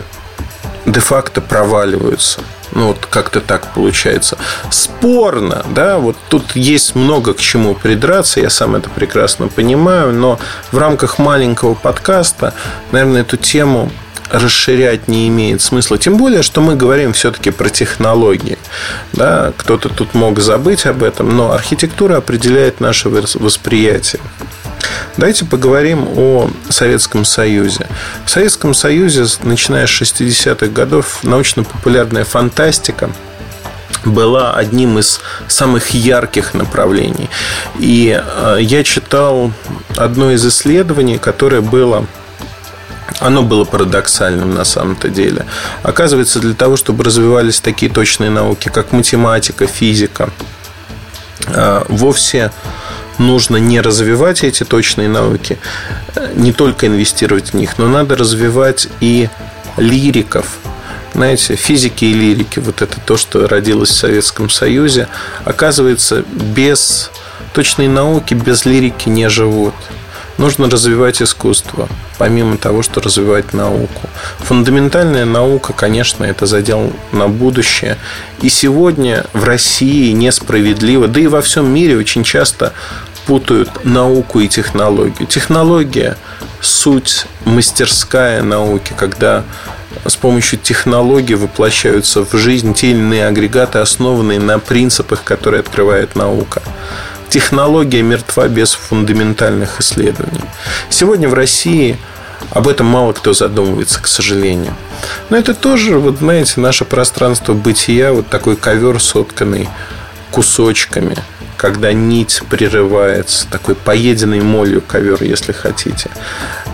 де-факто 0.87 1.41
проваливаются. 1.41 2.41
Ну, 2.79 2.87
вот 2.89 3.07
как-то 3.07 3.41
так 3.41 3.75
получается. 3.75 4.39
Спорно, 4.71 5.67
да, 5.75 5.99
вот 5.99 6.17
тут 6.29 6.55
есть 6.55 6.95
много 6.95 7.35
к 7.35 7.41
чему 7.41 7.75
придраться, 7.75 8.39
я 8.39 8.51
сам 8.51 8.77
это 8.77 8.89
прекрасно 8.89 9.49
понимаю, 9.49 10.13
но 10.13 10.39
в 10.71 10.79
рамках 10.79 11.19
маленького 11.19 11.75
подкаста, 11.75 12.55
наверное, 12.93 13.23
эту 13.23 13.37
тему 13.37 13.91
расширять 14.31 15.09
не 15.09 15.27
имеет 15.27 15.61
смысла. 15.61 15.99
Тем 15.99 16.17
более, 16.19 16.43
что 16.43 16.61
мы 16.61 16.77
говорим 16.77 17.15
все-таки 17.15 17.51
про 17.51 17.69
технологии. 17.69 18.59
Да, 19.13 19.53
кто-то 19.57 19.89
тут 19.89 20.15
мог 20.15 20.39
забыть 20.39 20.87
об 20.87 21.03
этом, 21.03 21.37
но 21.37 21.51
архитектура 21.51 22.19
определяет 22.19 22.79
наше 22.79 23.09
восприятие. 23.09 24.21
Давайте 25.17 25.45
поговорим 25.45 26.07
о 26.17 26.51
Советском 26.69 27.25
Союзе. 27.25 27.87
В 28.25 28.31
Советском 28.31 28.75
Союзе, 28.75 29.25
начиная 29.43 29.87
с 29.87 29.91
60-х 29.91 30.67
годов, 30.69 31.25
научно-популярная 31.25 32.25
фантастика 32.25 33.11
была 34.05 34.55
одним 34.55 34.99
из 34.99 35.21
самых 35.49 35.91
ярких 35.91 36.55
направлений. 36.55 37.29
И 37.79 38.17
э, 38.17 38.59
я 38.61 38.85
читал 38.85 39.53
одно 39.97 40.31
из 40.31 40.47
исследований, 40.47 41.19
которое 41.19 41.61
было 41.61 42.07
оно 43.21 43.43
было 43.43 43.65
парадоксальным 43.65 44.55
на 44.55 44.65
самом-то 44.65 45.09
деле. 45.09 45.45
Оказывается, 45.83 46.39
для 46.39 46.55
того, 46.55 46.77
чтобы 46.77 47.03
развивались 47.03 47.61
такие 47.61 47.91
точные 47.91 48.31
науки, 48.31 48.69
как 48.69 48.93
математика, 48.93 49.67
физика, 49.67 50.31
а, 51.47 51.85
вовсе 51.89 52.53
нужно 53.19 53.57
не 53.57 53.81
развивать 53.81 54.45
эти 54.45 54.65
точные 54.65 55.09
науки, 55.09 55.59
не 56.35 56.53
только 56.53 56.87
инвестировать 56.87 57.51
в 57.51 57.55
них, 57.55 57.79
но 57.79 57.89
надо 57.89 58.17
развивать 58.17 58.89
и 59.01 59.29
лириков, 59.77 60.47
знаете, 61.15 61.57
физики 61.57 62.05
и 62.05 62.13
лирики, 62.13 62.59
вот 62.59 62.83
это 62.83 63.01
то, 63.01 63.17
что 63.17 63.49
родилось 63.49 63.91
в 63.91 63.97
Советском 63.97 64.51
Союзе, 64.51 65.09
оказывается, 65.45 66.25
без 66.33 67.11
точной 67.53 67.89
науки, 67.89 68.35
без 68.35 68.65
лирики 68.65 69.09
не 69.09 69.29
живут. 69.29 69.75
Нужно 70.37 70.71
развивать 70.71 71.21
искусство, 71.21 71.89
помимо 72.17 72.57
того, 72.57 72.83
что 72.83 73.01
развивать 73.01 73.53
науку. 73.53 74.09
Фундаментальная 74.39 75.25
наука, 75.25 75.73
конечно, 75.73 76.23
это 76.23 76.47
задел 76.47 76.93
на 77.11 77.27
будущее. 77.27 77.99
И 78.41 78.49
сегодня 78.49 79.27
в 79.33 79.43
России 79.43 80.13
несправедливо, 80.13 81.09
да 81.09 81.21
и 81.21 81.27
во 81.27 81.41
всем 81.41 81.67
мире 81.75 81.97
очень 81.97 82.23
часто 82.23 82.73
путают 83.29 83.85
науку 83.85 84.41
и 84.41 84.49
технологию. 84.49 85.29
Технология– 85.29 86.17
суть 86.63 87.27
мастерская 87.45 88.43
науки, 88.43 88.95
когда 88.97 89.45
с 90.07 90.17
помощью 90.17 90.59
технологий 90.59 91.35
воплощаются 91.35 92.25
в 92.25 92.33
жизнь 92.39 92.73
те 92.73 92.93
или 92.93 92.99
иные 92.99 93.27
агрегаты, 93.27 93.81
основанные 93.81 94.41
на 94.41 94.59
принципах, 94.59 95.25
которые 95.25 95.61
открывает 95.61 96.17
наука 96.17 96.63
технология 97.29 98.01
мертва 98.01 98.49
без 98.49 98.73
фундаментальных 98.73 99.81
исследований. 99.81 100.41
Сегодня 100.89 101.29
в 101.29 101.35
России 101.35 101.99
об 102.53 102.67
этом 102.67 102.87
мало 102.87 103.13
кто 103.13 103.35
задумывается, 103.35 104.01
к 104.01 104.07
сожалению. 104.07 104.75
Но 105.29 105.37
это 105.37 105.53
тоже, 105.53 105.99
вот 105.99 106.21
знаете, 106.21 106.61
наше 106.63 106.87
пространство 106.87 107.53
бытия, 107.53 108.15
вот 108.15 108.29
такой 108.29 108.57
ковер, 108.57 108.99
сотканный 108.99 109.69
кусочками. 110.31 111.17
Когда 111.59 111.93
нить 111.93 112.43
прерывается, 112.49 113.47
такой 113.51 113.75
поеденный 113.75 114.41
молью 114.41 114.81
ковер, 114.81 115.23
если 115.23 115.53
хотите. 115.53 116.09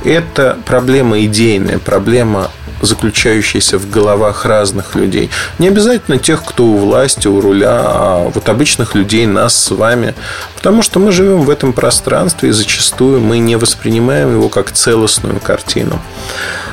Это 0.04 0.58
проблема 0.66 1.24
идейная, 1.24 1.78
проблема 1.78 2.50
заключающаяся 2.82 3.78
в 3.78 3.88
головах 3.88 4.44
разных 4.44 4.94
людей. 4.94 5.30
Не 5.58 5.68
обязательно 5.68 6.18
тех, 6.18 6.44
кто 6.44 6.64
у 6.64 6.76
власти, 6.76 7.26
у 7.26 7.40
руля, 7.40 7.80
а 7.82 8.30
вот 8.32 8.48
обычных 8.48 8.94
людей, 8.94 9.26
нас 9.26 9.56
с 9.56 9.70
вами. 9.70 10.14
Потому 10.54 10.82
что 10.82 11.00
мы 11.00 11.10
живем 11.10 11.42
в 11.42 11.50
этом 11.50 11.72
пространстве, 11.72 12.50
и 12.50 12.52
зачастую 12.52 13.20
мы 13.20 13.38
не 13.38 13.56
воспринимаем 13.56 14.34
его 14.34 14.50
как 14.50 14.70
целостную 14.70 15.40
картину. 15.40 16.00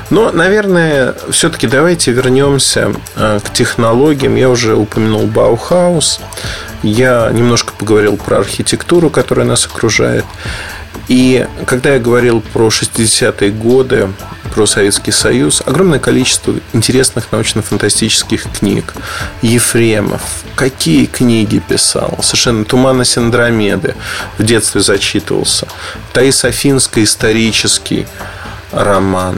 Но, 0.10 0.32
наверное, 0.32 1.16
все-таки 1.30 1.68
давайте 1.68 2.12
вернемся 2.12 2.94
э, 3.16 3.40
к 3.42 3.54
технологиям. 3.54 4.36
Я 4.36 4.50
уже 4.50 4.76
упомянул 4.76 5.26
Баухаус. 5.26 6.20
Я 6.84 7.30
немножко 7.32 7.74
поговорил 7.74 8.18
про 8.18 8.40
архитектуру, 8.40 9.10
которая 9.10 9.46
нас 9.46 9.66
окружает. 9.66 10.26
И 11.08 11.48
когда 11.66 11.94
я 11.94 12.00
говорил 12.00 12.42
про 12.42 12.68
60-е 12.68 13.52
годы, 13.52 14.10
про 14.54 14.66
Советский 14.66 15.12
Союз, 15.12 15.62
огромное 15.66 16.00
количество 16.00 16.54
интересных 16.74 17.32
научно-фантастических 17.32 18.44
книг. 18.60 18.94
Ефремов, 19.42 20.22
какие 20.56 21.06
книги 21.06 21.60
писал? 21.60 22.20
Совершенно 22.22 22.66
«Туманность 22.66 23.18
Андромеды» 23.18 23.96
в 24.38 24.44
детстве 24.44 24.82
зачитывался. 24.82 25.68
Таис 26.14 26.44
Афинская 26.44 27.04
исторический 27.06 28.08
роман, 28.72 29.38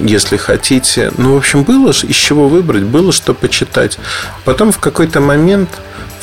если 0.00 0.36
хотите. 0.36 1.12
Ну, 1.16 1.34
в 1.34 1.38
общем, 1.38 1.64
было 1.64 1.90
из 1.90 2.16
чего 2.16 2.48
выбрать, 2.48 2.84
было 2.84 3.12
что 3.12 3.34
почитать. 3.34 3.98
Потом 4.44 4.72
в 4.72 4.78
какой-то 4.78 5.20
момент 5.20 5.70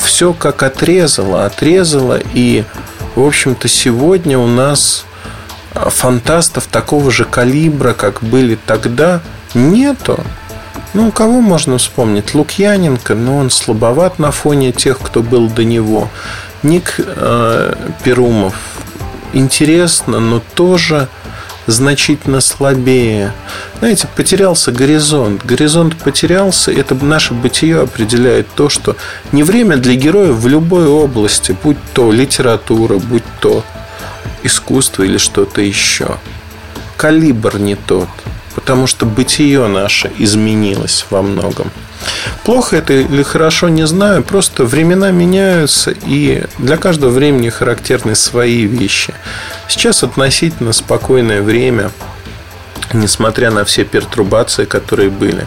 все 0.01 0.33
как 0.33 0.63
отрезало, 0.63 1.45
отрезало, 1.45 2.19
и, 2.33 2.63
в 3.15 3.25
общем-то, 3.25 3.67
сегодня 3.67 4.37
у 4.37 4.47
нас 4.47 5.05
фантастов 5.73 6.67
такого 6.67 7.11
же 7.11 7.25
калибра, 7.25 7.93
как 7.93 8.21
были 8.23 8.57
тогда, 8.65 9.21
нету. 9.53 10.19
Ну, 10.93 11.11
кого 11.11 11.39
можно 11.39 11.77
вспомнить? 11.77 12.33
Лукьяненко, 12.33 13.15
но 13.15 13.37
он 13.37 13.49
слабоват 13.49 14.19
на 14.19 14.31
фоне 14.31 14.73
тех, 14.73 14.99
кто 14.99 15.21
был 15.23 15.49
до 15.49 15.63
него. 15.63 16.09
Ник 16.63 16.95
э, 16.97 17.75
Перумов. 18.03 18.55
Интересно, 19.33 20.19
но 20.19 20.41
тоже 20.53 21.07
значительно 21.67 22.41
слабее. 22.41 23.33
Знаете, 23.79 24.07
потерялся 24.15 24.71
горизонт. 24.71 25.45
Горизонт 25.45 25.95
потерялся. 25.97 26.71
Это 26.71 26.95
наше 26.95 27.33
бытие 27.33 27.81
определяет 27.81 28.47
то, 28.55 28.69
что 28.69 28.95
не 29.31 29.43
время 29.43 29.77
для 29.77 29.95
героев 29.95 30.35
в 30.35 30.47
любой 30.47 30.87
области, 30.87 31.55
будь 31.63 31.77
то 31.93 32.11
литература, 32.11 32.97
будь 32.97 33.23
то 33.39 33.63
искусство 34.43 35.03
или 35.03 35.17
что-то 35.17 35.61
еще. 35.61 36.17
Калибр 36.97 37.57
не 37.57 37.75
тот, 37.75 38.09
потому 38.55 38.87
что 38.87 39.05
бытие 39.05 39.67
наше 39.67 40.11
изменилось 40.17 41.05
во 41.09 41.21
многом. 41.21 41.71
Плохо 42.43 42.77
это 42.77 42.93
или 42.93 43.23
хорошо, 43.23 43.69
не 43.69 43.85
знаю. 43.85 44.23
Просто 44.23 44.63
времена 44.63 45.11
меняются, 45.11 45.93
и 46.05 46.43
для 46.57 46.77
каждого 46.77 47.11
времени 47.11 47.49
характерны 47.49 48.15
свои 48.15 48.65
вещи. 48.65 49.13
Сейчас 49.67 50.03
относительно 50.03 50.73
спокойное 50.73 51.41
время, 51.41 51.91
несмотря 52.93 53.51
на 53.51 53.63
все 53.65 53.83
пертурбации, 53.83 54.65
которые 54.65 55.09
были. 55.09 55.45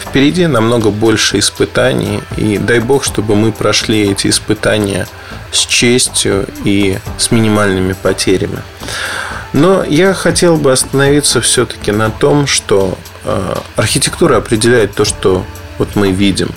Впереди 0.00 0.46
намного 0.46 0.90
больше 0.90 1.38
испытаний, 1.38 2.22
и 2.36 2.58
дай 2.58 2.78
бог, 2.78 3.04
чтобы 3.04 3.34
мы 3.34 3.52
прошли 3.52 4.10
эти 4.10 4.28
испытания 4.28 5.06
с 5.52 5.58
честью 5.66 6.46
и 6.64 6.98
с 7.18 7.30
минимальными 7.30 7.94
потерями. 7.94 8.58
Но 9.52 9.84
я 9.84 10.14
хотел 10.14 10.56
бы 10.56 10.72
остановиться 10.72 11.40
все-таки 11.40 11.92
на 11.92 12.10
том, 12.10 12.46
что 12.46 12.98
э, 13.24 13.54
архитектура 13.76 14.36
определяет 14.36 14.94
то, 14.94 15.04
что 15.04 15.44
вот 15.78 15.94
мы 15.94 16.10
видим. 16.10 16.50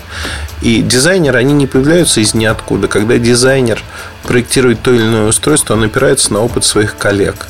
И 0.62 0.82
дизайнеры, 0.82 1.40
они 1.40 1.54
не 1.54 1.68
появляются 1.68 2.20
из 2.20 2.34
ниоткуда. 2.34 2.88
Когда 2.88 3.18
дизайнер 3.18 3.82
проектирует 4.24 4.82
то 4.82 4.92
или 4.92 5.04
иное 5.04 5.28
устройство, 5.28 5.74
он 5.74 5.84
опирается 5.84 6.34
на 6.34 6.42
опыт 6.42 6.66
своих 6.66 6.98
коллег. 6.98 7.48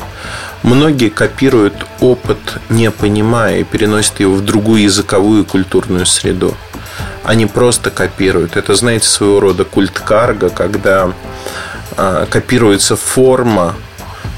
Многие 0.61 1.09
копируют 1.09 1.85
опыт, 1.99 2.37
не 2.69 2.91
понимая, 2.91 3.59
и 3.59 3.63
переносят 3.63 4.19
его 4.19 4.35
в 4.35 4.43
другую 4.43 4.83
языковую 4.83 5.43
и 5.43 5.45
культурную 5.45 6.05
среду. 6.05 6.55
Они 7.23 7.45
просто 7.45 7.91
копируют. 7.91 8.57
Это, 8.57 8.75
знаете, 8.75 9.07
своего 9.07 9.39
рода 9.39 9.63
культ 9.63 9.97
карга, 9.99 10.49
когда 10.49 11.13
а, 11.95 12.25
копируется 12.25 12.95
форма, 12.95 13.75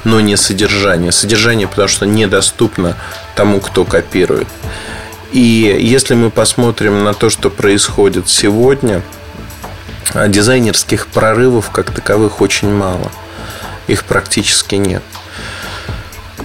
но 0.04 0.20
не 0.20 0.36
содержание. 0.36 1.12
Содержание, 1.12 1.68
потому 1.68 1.88
что 1.88 2.06
недоступно 2.06 2.96
тому, 3.34 3.60
кто 3.60 3.84
копирует. 3.84 4.48
И 5.32 5.76
если 5.80 6.14
мы 6.14 6.30
посмотрим 6.30 7.04
на 7.04 7.14
то, 7.14 7.30
что 7.30 7.50
происходит 7.50 8.28
сегодня, 8.28 9.02
а, 10.14 10.28
дизайнерских 10.28 11.06
прорывов 11.06 11.70
как 11.70 11.90
таковых 11.90 12.40
очень 12.40 12.70
мало. 12.72 13.10
Их 13.86 14.04
практически 14.04 14.74
нет. 14.74 15.02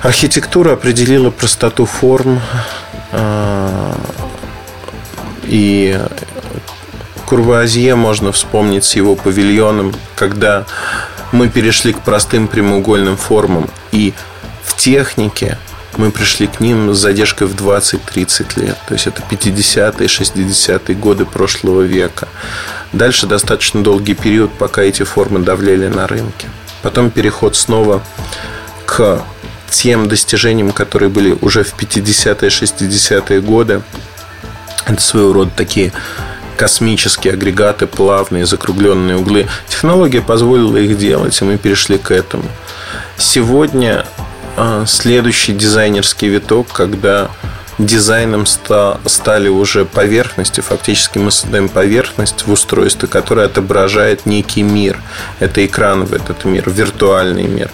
Архитектура 0.01 0.73
определила 0.73 1.31
простоту 1.31 1.85
форм 1.85 2.39
а, 3.11 3.95
и 5.43 5.99
Курвуазье 7.25 7.95
можно 7.95 8.31
вспомнить 8.31 8.85
с 8.85 8.95
его 8.95 9.15
павильоном, 9.15 9.93
когда 10.15 10.65
мы 11.31 11.49
перешли 11.49 11.93
к 11.93 12.01
простым 12.01 12.47
прямоугольным 12.47 13.17
формам. 13.17 13.69
И 13.91 14.13
в 14.63 14.75
технике 14.75 15.57
мы 15.97 16.11
пришли 16.11 16.47
к 16.47 16.59
ним 16.59 16.93
с 16.93 16.97
задержкой 16.97 17.47
в 17.47 17.55
20-30 17.55 18.59
лет. 18.59 18.77
То 18.87 18.93
есть 18.93 19.07
это 19.07 19.21
50-е, 19.29 20.07
60-е 20.07 20.95
годы 20.95 21.25
прошлого 21.25 21.81
века. 21.81 22.27
Дальше 22.93 23.27
достаточно 23.27 23.83
долгий 23.83 24.13
период, 24.13 24.51
пока 24.53 24.83
эти 24.83 25.03
формы 25.03 25.39
давлели 25.39 25.87
на 25.87 26.07
рынке. 26.07 26.47
Потом 26.81 27.09
переход 27.09 27.55
снова 27.55 28.03
к 28.85 29.23
тем 29.69 30.07
достижениям, 30.07 30.71
которые 30.71 31.09
были 31.09 31.37
уже 31.41 31.63
в 31.63 31.73
50-е, 31.77 32.49
60-е 32.49 33.41
годы. 33.41 33.81
Это 34.85 35.01
своего 35.01 35.33
рода 35.33 35.51
такие 35.55 35.91
космические 36.57 37.33
агрегаты, 37.33 37.87
плавные, 37.87 38.45
закругленные 38.45 39.17
углы. 39.17 39.47
Технология 39.69 40.21
позволила 40.21 40.77
их 40.77 40.97
делать, 40.97 41.39
и 41.41 41.45
мы 41.45 41.57
перешли 41.57 41.97
к 41.97 42.11
этому. 42.11 42.45
Сегодня 43.17 44.05
а, 44.57 44.85
следующий 44.85 45.53
дизайнерский 45.53 46.27
виток, 46.27 46.67
когда 46.73 47.29
дизайном 47.77 48.45
стали 48.45 49.47
уже 49.47 49.85
поверхности. 49.85 50.61
Фактически 50.61 51.19
мы 51.19 51.31
создаем 51.31 51.69
поверхность 51.69 52.47
в 52.47 52.51
устройстве, 52.51 53.07
которая 53.07 53.45
отображает 53.45 54.25
некий 54.25 54.63
мир. 54.63 54.99
Это 55.39 55.65
экран 55.65 56.05
в 56.05 56.13
этот 56.13 56.43
мир, 56.45 56.69
виртуальный 56.69 57.43
мир. 57.43 57.69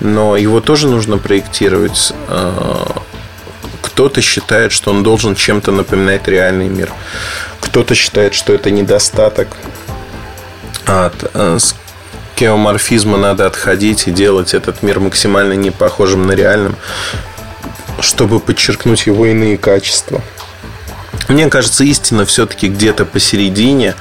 Но 0.00 0.36
его 0.36 0.60
тоже 0.60 0.88
нужно 0.88 1.18
проектировать. 1.18 2.12
А, 2.28 3.02
кто-то 3.82 4.20
считает, 4.20 4.72
что 4.72 4.90
он 4.90 5.02
должен 5.02 5.34
чем-то 5.34 5.72
напоминать 5.72 6.28
реальный 6.28 6.68
мир. 6.68 6.92
Кто-то 7.76 7.94
считает, 7.94 8.32
что 8.32 8.54
это 8.54 8.70
недостаток. 8.70 9.48
От 10.86 11.12
а, 11.34 11.58
геоморфизма 12.34 13.18
надо 13.18 13.44
отходить 13.44 14.08
и 14.08 14.12
делать 14.12 14.54
этот 14.54 14.82
мир 14.82 14.98
максимально 14.98 15.52
не 15.52 15.70
похожим 15.70 16.26
на 16.26 16.32
реальным, 16.32 16.74
чтобы 18.00 18.40
подчеркнуть 18.40 19.06
его 19.06 19.26
иные 19.26 19.58
качества. 19.58 20.22
Мне 21.28 21.50
кажется, 21.50 21.84
истина 21.84 22.24
все-таки 22.24 22.68
где-то 22.68 23.04
посередине, 23.04 23.94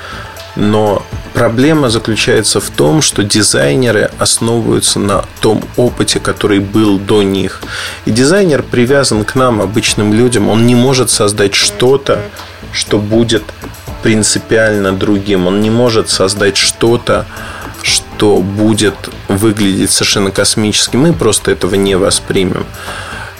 но 0.55 1.05
проблема 1.35 1.89
заключается 1.89 2.59
в 2.59 2.69
том, 2.71 3.01
что 3.01 3.23
дизайнеры 3.23 4.09
основываются 4.17 4.99
на 4.99 5.25
том 5.41 5.61
опыте, 5.75 6.19
который 6.19 6.59
был 6.59 6.97
до 6.97 7.21
них. 7.21 7.61
И 8.05 8.11
дизайнер 8.11 8.63
привязан 8.63 9.25
к 9.25 9.35
нам, 9.35 9.61
обычным 9.61 10.13
людям. 10.13 10.49
Он 10.49 10.65
не 10.65 10.75
может 10.75 11.11
создать 11.11 11.53
что-то, 11.53 12.21
что 12.71 12.97
будет 12.97 13.43
принципиально 14.01 14.93
другим. 14.93 15.45
Он 15.45 15.61
не 15.61 15.69
может 15.69 16.09
создать 16.09 16.57
что-то, 16.57 17.25
что 17.83 18.37
будет 18.37 18.95
выглядеть 19.27 19.91
совершенно 19.91 20.31
космически. 20.31 20.95
Мы 20.95 21.13
просто 21.13 21.51
этого 21.51 21.75
не 21.75 21.95
воспримем. 21.95 22.65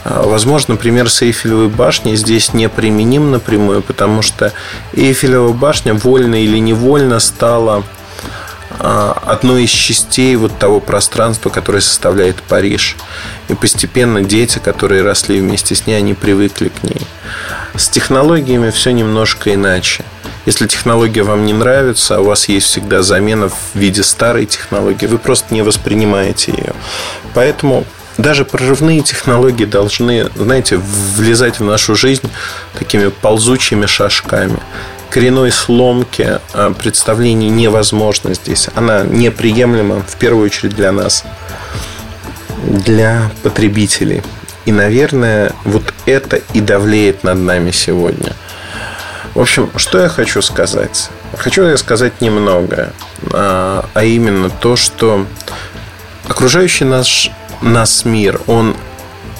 А, 0.08 0.22
возможно, 0.22 0.76
пример 0.76 1.10
с 1.10 1.22
Эйфелевой 1.22 1.68
башней 1.68 2.14
здесь 2.14 2.54
не 2.54 2.68
применим 2.68 3.32
напрямую, 3.32 3.82
потому 3.82 4.22
что 4.22 4.52
Эйфелева 4.94 5.52
башня 5.52 5.94
вольно 5.94 6.40
или 6.40 6.58
невольно 6.58 7.18
стала 7.18 7.82
а, 8.78 9.20
одной 9.26 9.64
из 9.64 9.70
частей 9.70 10.36
вот 10.36 10.56
того 10.58 10.78
пространства, 10.78 11.50
которое 11.50 11.80
составляет 11.80 12.36
Париж. 12.42 12.96
И 13.48 13.54
постепенно 13.54 14.22
дети, 14.22 14.60
которые 14.60 15.02
росли 15.02 15.40
вместе 15.40 15.74
с 15.74 15.88
ней, 15.88 15.96
они 15.96 16.14
привыкли 16.14 16.68
к 16.68 16.84
ней. 16.84 17.00
С 17.74 17.88
технологиями 17.88 18.70
все 18.70 18.92
немножко 18.92 19.52
иначе. 19.54 20.04
Если 20.44 20.68
технология 20.68 21.24
вам 21.24 21.44
не 21.44 21.52
нравится, 21.52 22.16
а 22.16 22.20
у 22.20 22.26
вас 22.26 22.48
есть 22.48 22.66
всегда 22.66 23.02
замена 23.02 23.48
в 23.48 23.56
виде 23.74 24.04
старой 24.04 24.46
технологии, 24.46 25.06
вы 25.06 25.18
просто 25.18 25.52
не 25.52 25.62
воспринимаете 25.62 26.52
ее. 26.52 26.74
Поэтому 27.34 27.84
даже 28.18 28.44
прорывные 28.44 29.02
технологии 29.02 29.64
должны, 29.64 30.30
знаете, 30.34 30.78
влезать 30.78 31.60
в 31.60 31.64
нашу 31.64 31.94
жизнь 31.94 32.28
такими 32.78 33.08
ползучими 33.08 33.86
шажками. 33.86 34.58
Коренной 35.10 35.52
сломки 35.52 36.40
а, 36.52 36.72
представлений 36.72 37.48
невозможно 37.48 38.34
здесь. 38.34 38.68
Она 38.74 39.02
неприемлема, 39.04 40.02
в 40.02 40.16
первую 40.16 40.46
очередь, 40.46 40.74
для 40.74 40.92
нас, 40.92 41.24
для 42.64 43.30
потребителей. 43.42 44.22
И, 44.64 44.72
наверное, 44.72 45.52
вот 45.64 45.94
это 46.06 46.40
и 46.54 46.60
давлеет 46.60 47.22
над 47.22 47.38
нами 47.38 47.70
сегодня. 47.70 48.32
В 49.34 49.40
общем, 49.40 49.70
что 49.76 50.00
я 50.00 50.08
хочу 50.08 50.40
сказать? 50.42 51.10
Хочу 51.36 51.64
я 51.64 51.76
сказать 51.76 52.20
немного, 52.20 52.92
а, 53.32 53.84
а 53.92 54.04
именно 54.04 54.48
то, 54.48 54.76
что 54.76 55.26
окружающий 56.26 56.84
наш, 56.84 57.30
нас 57.62 58.04
мир, 58.04 58.40
он 58.46 58.76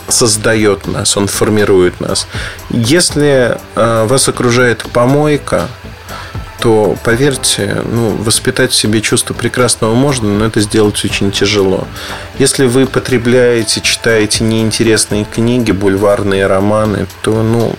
создает 0.09 0.87
нас, 0.87 1.17
он 1.17 1.27
формирует 1.27 2.01
нас. 2.01 2.27
Если 2.71 3.59
а, 3.75 4.07
вас 4.07 4.29
окружает 4.29 4.83
помойка, 4.93 5.69
то, 6.61 6.97
поверьте, 7.05 7.83
ну, 7.85 8.11
воспитать 8.17 8.73
в 8.73 8.75
себе 8.75 9.01
чувство 9.01 9.35
прекрасного 9.35 9.95
можно, 9.95 10.29
но 10.29 10.47
это 10.47 10.61
сделать 10.61 11.05
очень 11.05 11.31
тяжело. 11.31 11.87
Если 12.39 12.67
вы 12.67 12.87
потребляете, 12.87 13.81
читаете 13.81 14.43
неинтересные 14.45 15.25
книги, 15.25 15.73
бульварные 15.73 16.47
романы, 16.47 17.07
то, 17.23 17.43
ну, 17.43 17.77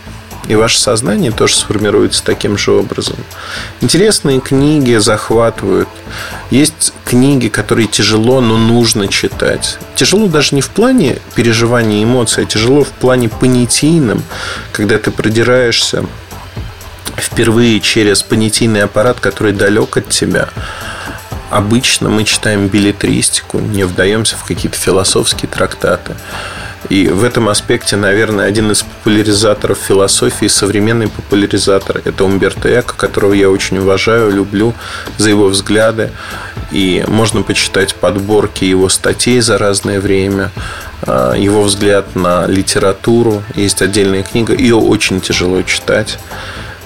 и 0.48 0.56
ваше 0.56 0.80
сознание 0.80 1.32
тоже 1.32 1.56
сформируется 1.56 2.24
таким 2.24 2.58
же 2.58 2.72
образом. 2.72 3.18
Интересные 3.82 4.40
книги 4.40 4.96
захватывают. 4.96 5.90
Есть 6.50 6.94
книги, 7.04 7.50
которые 7.50 7.88
тяжело, 7.88 8.40
но 8.40 8.58
нужно 8.58 9.08
читать. 9.10 9.78
Тяжело 9.96 10.28
даже 10.28 10.56
не 10.56 10.62
в 10.62 10.70
плане 10.70 11.18
переживания 11.36 12.04
эмоций, 12.04 12.44
а 12.44 12.48
тяжело 12.48 12.84
в 12.84 12.90
плане 12.90 13.28
понятийном, 13.28 14.24
когда 14.72 14.98
ты 14.98 15.12
продираешься 15.12 16.06
впервые 17.18 17.82
через 17.82 18.24
понятийный 18.24 18.84
аппарат, 18.84 19.20
который 19.20 19.52
далек 19.52 19.98
от 19.98 20.10
тебя. 20.10 20.50
Обычно 21.50 22.10
мы 22.10 22.24
читаем 22.24 22.68
билетристику, 22.68 23.60
не 23.60 23.86
вдаемся 23.86 24.36
в 24.38 24.44
какие-то 24.44 24.78
философские 24.78 25.50
трактаты. 25.50 26.16
И 26.90 27.08
в 27.08 27.24
этом 27.24 27.50
аспекте, 27.50 27.96
наверное, 27.96 28.46
один 28.46 28.72
из 28.72 28.84
популяризаторов 28.84 29.78
философии, 29.78 30.48
современный 30.48 31.10
популяризатор, 31.10 32.02
это 32.04 32.24
Умберто 32.24 32.70
Эко, 32.80 32.94
которого 32.96 33.34
я 33.34 33.50
очень 33.50 33.80
уважаю, 33.80 34.32
люблю 34.32 34.74
за 35.18 35.30
его 35.30 35.48
взгляды. 35.48 36.12
И 36.72 37.04
можно 37.08 37.42
почитать 37.42 37.96
подборки 37.96 38.64
его 38.64 38.90
статей 38.90 39.40
за 39.42 39.58
разное 39.58 40.00
время, 40.00 40.52
а, 41.02 41.34
его 41.34 41.64
взгляд 41.64 42.16
на 42.16 42.46
литературу. 42.48 43.44
Есть 43.56 43.82
отдельная 43.82 44.24
книга, 44.24 44.54
ее 44.54 44.76
очень 44.76 45.22
тяжело 45.22 45.62
читать 45.64 46.18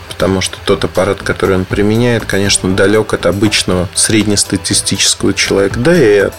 потому 0.07 0.41
что 0.41 0.59
тот 0.65 0.83
аппарат, 0.83 1.23
который 1.23 1.55
он 1.55 1.65
применяет, 1.65 2.25
конечно, 2.25 2.75
далек 2.75 3.11
от 3.11 3.25
обычного 3.25 3.89
среднестатистического 3.95 5.33
человека. 5.33 5.79
Да 5.79 5.95
и 5.95 6.29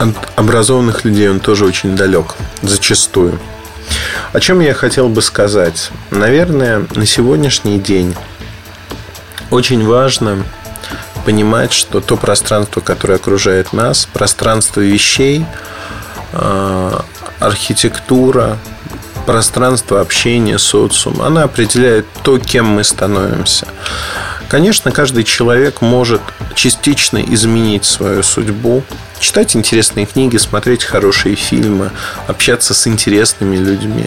от 0.00 0.14
образованных 0.36 1.04
людей 1.04 1.28
он 1.28 1.40
тоже 1.40 1.66
очень 1.66 1.94
далек, 1.94 2.34
зачастую. 2.62 3.38
О 4.32 4.40
чем 4.40 4.60
я 4.60 4.72
хотел 4.72 5.10
бы 5.10 5.20
сказать? 5.20 5.90
Наверное, 6.10 6.86
на 6.94 7.04
сегодняшний 7.04 7.78
день 7.78 8.14
очень 9.50 9.86
важно 9.86 10.42
понимать, 11.26 11.72
что 11.74 12.00
то 12.00 12.16
пространство, 12.16 12.80
которое 12.80 13.16
окружает 13.16 13.74
нас, 13.74 14.08
пространство 14.10 14.80
вещей, 14.80 15.44
а, 16.32 17.04
архитектура, 17.38 18.56
пространство 19.26 20.00
общения, 20.00 20.58
социум, 20.58 21.20
она 21.20 21.42
определяет 21.42 22.06
то, 22.22 22.38
кем 22.38 22.64
мы 22.66 22.84
становимся. 22.84 23.66
Конечно, 24.50 24.90
каждый 24.90 25.22
человек 25.22 25.80
может 25.80 26.20
частично 26.56 27.18
изменить 27.18 27.84
свою 27.84 28.24
судьбу, 28.24 28.82
читать 29.20 29.54
интересные 29.54 30.06
книги, 30.06 30.38
смотреть 30.38 30.82
хорошие 30.82 31.36
фильмы, 31.36 31.92
общаться 32.26 32.74
с 32.74 32.88
интересными 32.88 33.56
людьми, 33.56 34.06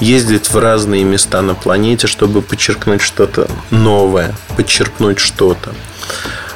ездить 0.00 0.48
в 0.48 0.58
разные 0.58 1.04
места 1.04 1.42
на 1.42 1.54
планете, 1.54 2.06
чтобы 2.06 2.40
подчеркнуть 2.40 3.02
что-то 3.02 3.46
новое, 3.68 4.34
подчеркнуть 4.56 5.18
что-то. 5.18 5.74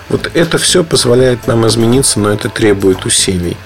Вот 0.08 0.30
это 0.32 0.56
все 0.56 0.82
позволяет 0.82 1.46
нам 1.46 1.66
измениться, 1.66 2.20
но 2.20 2.30
это 2.30 2.48
требует 2.48 3.04
усилий. 3.04 3.58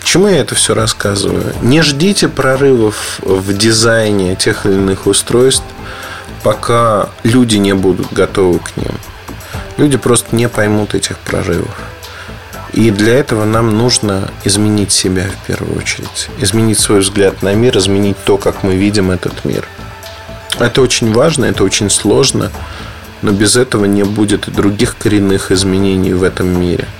К 0.00 0.04
чему 0.04 0.28
я 0.28 0.38
это 0.38 0.54
все 0.54 0.74
рассказываю? 0.74 1.52
Не 1.60 1.82
ждите 1.82 2.26
прорывов 2.26 3.20
в 3.20 3.52
дизайне 3.52 4.34
тех 4.34 4.64
или 4.64 4.72
иных 4.72 5.06
устройств, 5.06 5.64
пока 6.42 7.10
люди 7.22 7.56
не 7.56 7.74
будут 7.74 8.12
готовы 8.12 8.58
к 8.58 8.76
ним. 8.76 8.92
Люди 9.76 9.96
просто 9.96 10.34
не 10.34 10.48
поймут 10.48 10.94
этих 10.94 11.18
прорывов. 11.18 11.76
И 12.72 12.90
для 12.90 13.14
этого 13.14 13.44
нам 13.44 13.76
нужно 13.76 14.30
изменить 14.44 14.92
себя 14.92 15.24
в 15.24 15.46
первую 15.46 15.78
очередь. 15.78 16.28
Изменить 16.38 16.78
свой 16.78 17.00
взгляд 17.00 17.42
на 17.42 17.54
мир, 17.54 17.78
изменить 17.78 18.16
то, 18.24 18.36
как 18.36 18.62
мы 18.62 18.74
видим 18.74 19.10
этот 19.10 19.44
мир. 19.44 19.64
Это 20.58 20.82
очень 20.82 21.12
важно, 21.12 21.46
это 21.46 21.64
очень 21.64 21.88
сложно, 21.88 22.50
но 23.22 23.32
без 23.32 23.56
этого 23.56 23.84
не 23.84 24.02
будет 24.02 24.48
и 24.48 24.50
других 24.50 24.96
коренных 24.98 25.50
изменений 25.50 26.12
в 26.12 26.22
этом 26.22 26.48
мире– 26.60 26.86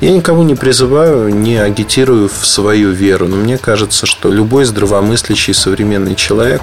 я 0.00 0.12
никого 0.12 0.42
не 0.42 0.54
призываю, 0.54 1.28
не 1.34 1.58
агитирую 1.58 2.28
в 2.28 2.46
свою 2.46 2.90
веру, 2.90 3.28
но 3.28 3.36
мне 3.36 3.58
кажется, 3.58 4.06
что 4.06 4.30
любой 4.30 4.64
здравомыслящий 4.64 5.52
современный 5.52 6.14
человек 6.14 6.62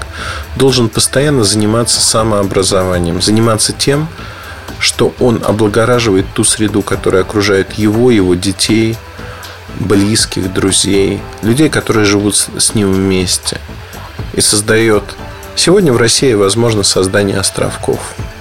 должен 0.56 0.90
постоянно 0.90 1.44
заниматься 1.44 2.02
самообразованием, 2.02 3.22
заниматься 3.22 3.74
тем, 3.74 4.08
что 4.80 5.14
он 5.20 5.42
облагораживает 5.44 6.26
ту 6.34 6.44
среду, 6.44 6.82
которая 6.82 7.22
окружает 7.22 7.74
его, 7.74 8.10
его 8.10 8.34
детей, 8.34 8.98
близких, 9.80 10.52
друзей, 10.52 11.22
людей, 11.44 11.70
которые 11.70 12.06
живут 12.06 12.36
с 12.36 12.74
ним 12.74 12.92
вместе. 12.92 13.60
И 14.34 14.42
создает... 14.42 15.04
Сегодня 15.56 15.92
в 15.92 15.98
России 15.98 16.34
возможно 16.34 16.84
создание 16.84 17.40
островков– 17.40 18.00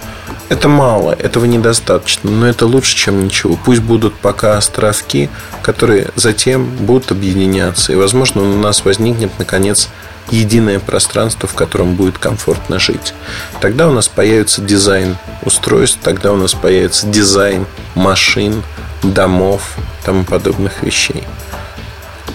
это 0.49 0.69
мало, 0.69 1.13
этого 1.13 1.45
недостаточно, 1.45 2.31
но 2.31 2.47
это 2.47 2.67
лучше, 2.67 2.97
чем 2.97 3.25
ничего. 3.25 3.59
Пусть 3.65 3.83
будут 3.83 4.15
пока 4.15 4.57
островки, 4.57 5.29
которые 5.63 6.11
затем 6.15 6.65
будут 6.65 7.11
объединяться. 7.11 7.93
И, 7.93 7.97
возможно, 7.97 8.43
у 8.43 8.57
нас 8.57 8.85
возникнет, 8.85 9.33
наконец, 9.39 9.89
единое 10.31 10.79
пространство, 10.79 11.49
в 11.49 11.55
котором 11.55 11.95
будет 11.95 12.19
комфортно 12.19 12.79
жить. 12.79 13.15
Тогда 13.61 13.89
у 13.89 13.93
нас 13.93 14.09
появится 14.09 14.63
дизайн 14.63 15.17
устройств, 15.43 15.99
тогда 16.03 16.33
у 16.33 16.37
нас 16.37 16.55
появится 16.55 17.07
дизайн 17.07 17.67
машин, 17.95 18.63
домов, 19.03 19.77
тому 20.05 20.25
подобных 20.25 20.83
вещей. 20.83 21.25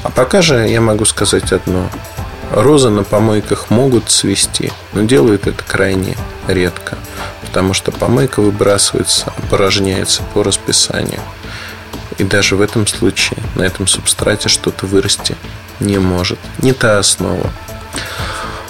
А 0.04 0.10
пока 0.10 0.42
же 0.42 0.68
я 0.68 0.82
могу 0.82 1.06
сказать 1.06 1.52
одно. 1.52 1.90
Розы 2.52 2.90
на 2.90 3.04
помойках 3.04 3.70
могут 3.70 4.10
цвести, 4.10 4.74
но 4.92 5.04
делают 5.04 5.48
это 5.48 5.64
крайне 5.64 6.18
редко 6.48 6.98
потому 7.52 7.74
что 7.74 7.92
помойка 7.92 8.40
выбрасывается, 8.40 9.34
опорожняется 9.36 10.24
по 10.34 10.42
расписанию. 10.42 11.20
И 12.18 12.24
даже 12.24 12.56
в 12.56 12.62
этом 12.62 12.88
случае 12.88 13.40
на 13.56 13.64
этом 13.64 13.88
субстрате 13.88 14.48
что-то 14.48 14.86
вырасти 14.86 15.36
не 15.82 15.98
может. 15.98 16.40
Не 16.60 16.72
та 16.72 16.98
основа. 16.98 17.52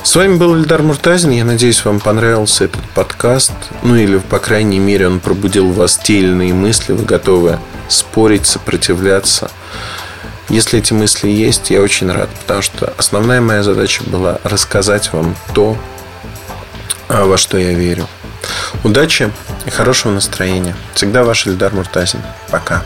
С 0.02 0.15
вами 0.15 0.38
был 0.38 0.56
Ильдар 0.56 0.82
Муртазин. 0.82 1.30
Я 1.30 1.46
надеюсь, 1.46 1.86
вам 1.86 2.00
понравился 2.00 2.63
этот 2.63 2.82
подкаст. 2.96 3.52
Ну 3.84 3.96
или, 3.96 4.17
по 4.17 4.39
крайней 4.39 4.80
мере, 4.80 5.08
он 5.08 5.20
пробудил 5.20 5.67
в 5.67 5.76
вас 5.76 6.00
те 6.04 6.17
или 6.17 6.30
иные 6.30 6.56
мысли. 6.56 6.94
Вы 6.94 7.06
готовы 7.06 7.60
спорить, 7.88 8.48
сопротивляться. 8.48 9.52
Если 10.50 10.80
эти 10.80 10.94
мысли 10.94 11.30
есть, 11.30 11.70
я 11.70 11.82
очень 11.82 12.12
рад, 12.12 12.32
потому 12.41 12.63
что 12.63 12.91
основная 12.98 13.41
моя 13.41 13.62
задача 13.62 14.04
была 14.04 14.39
рассказать 14.44 15.13
вам 15.13 15.36
то, 15.54 15.78
во 17.08 17.38
что 17.38 17.60
я 17.60 17.74
верю. 17.74 18.08
Удачи 18.84 19.32
и 19.66 19.70
хорошего 19.70 20.12
настроения. 20.12 20.76
Всегда 20.94 21.24
ваш 21.24 21.48
Ильдар 21.48 21.74
Муртазин. 21.74 22.22
Пока. 22.49 22.84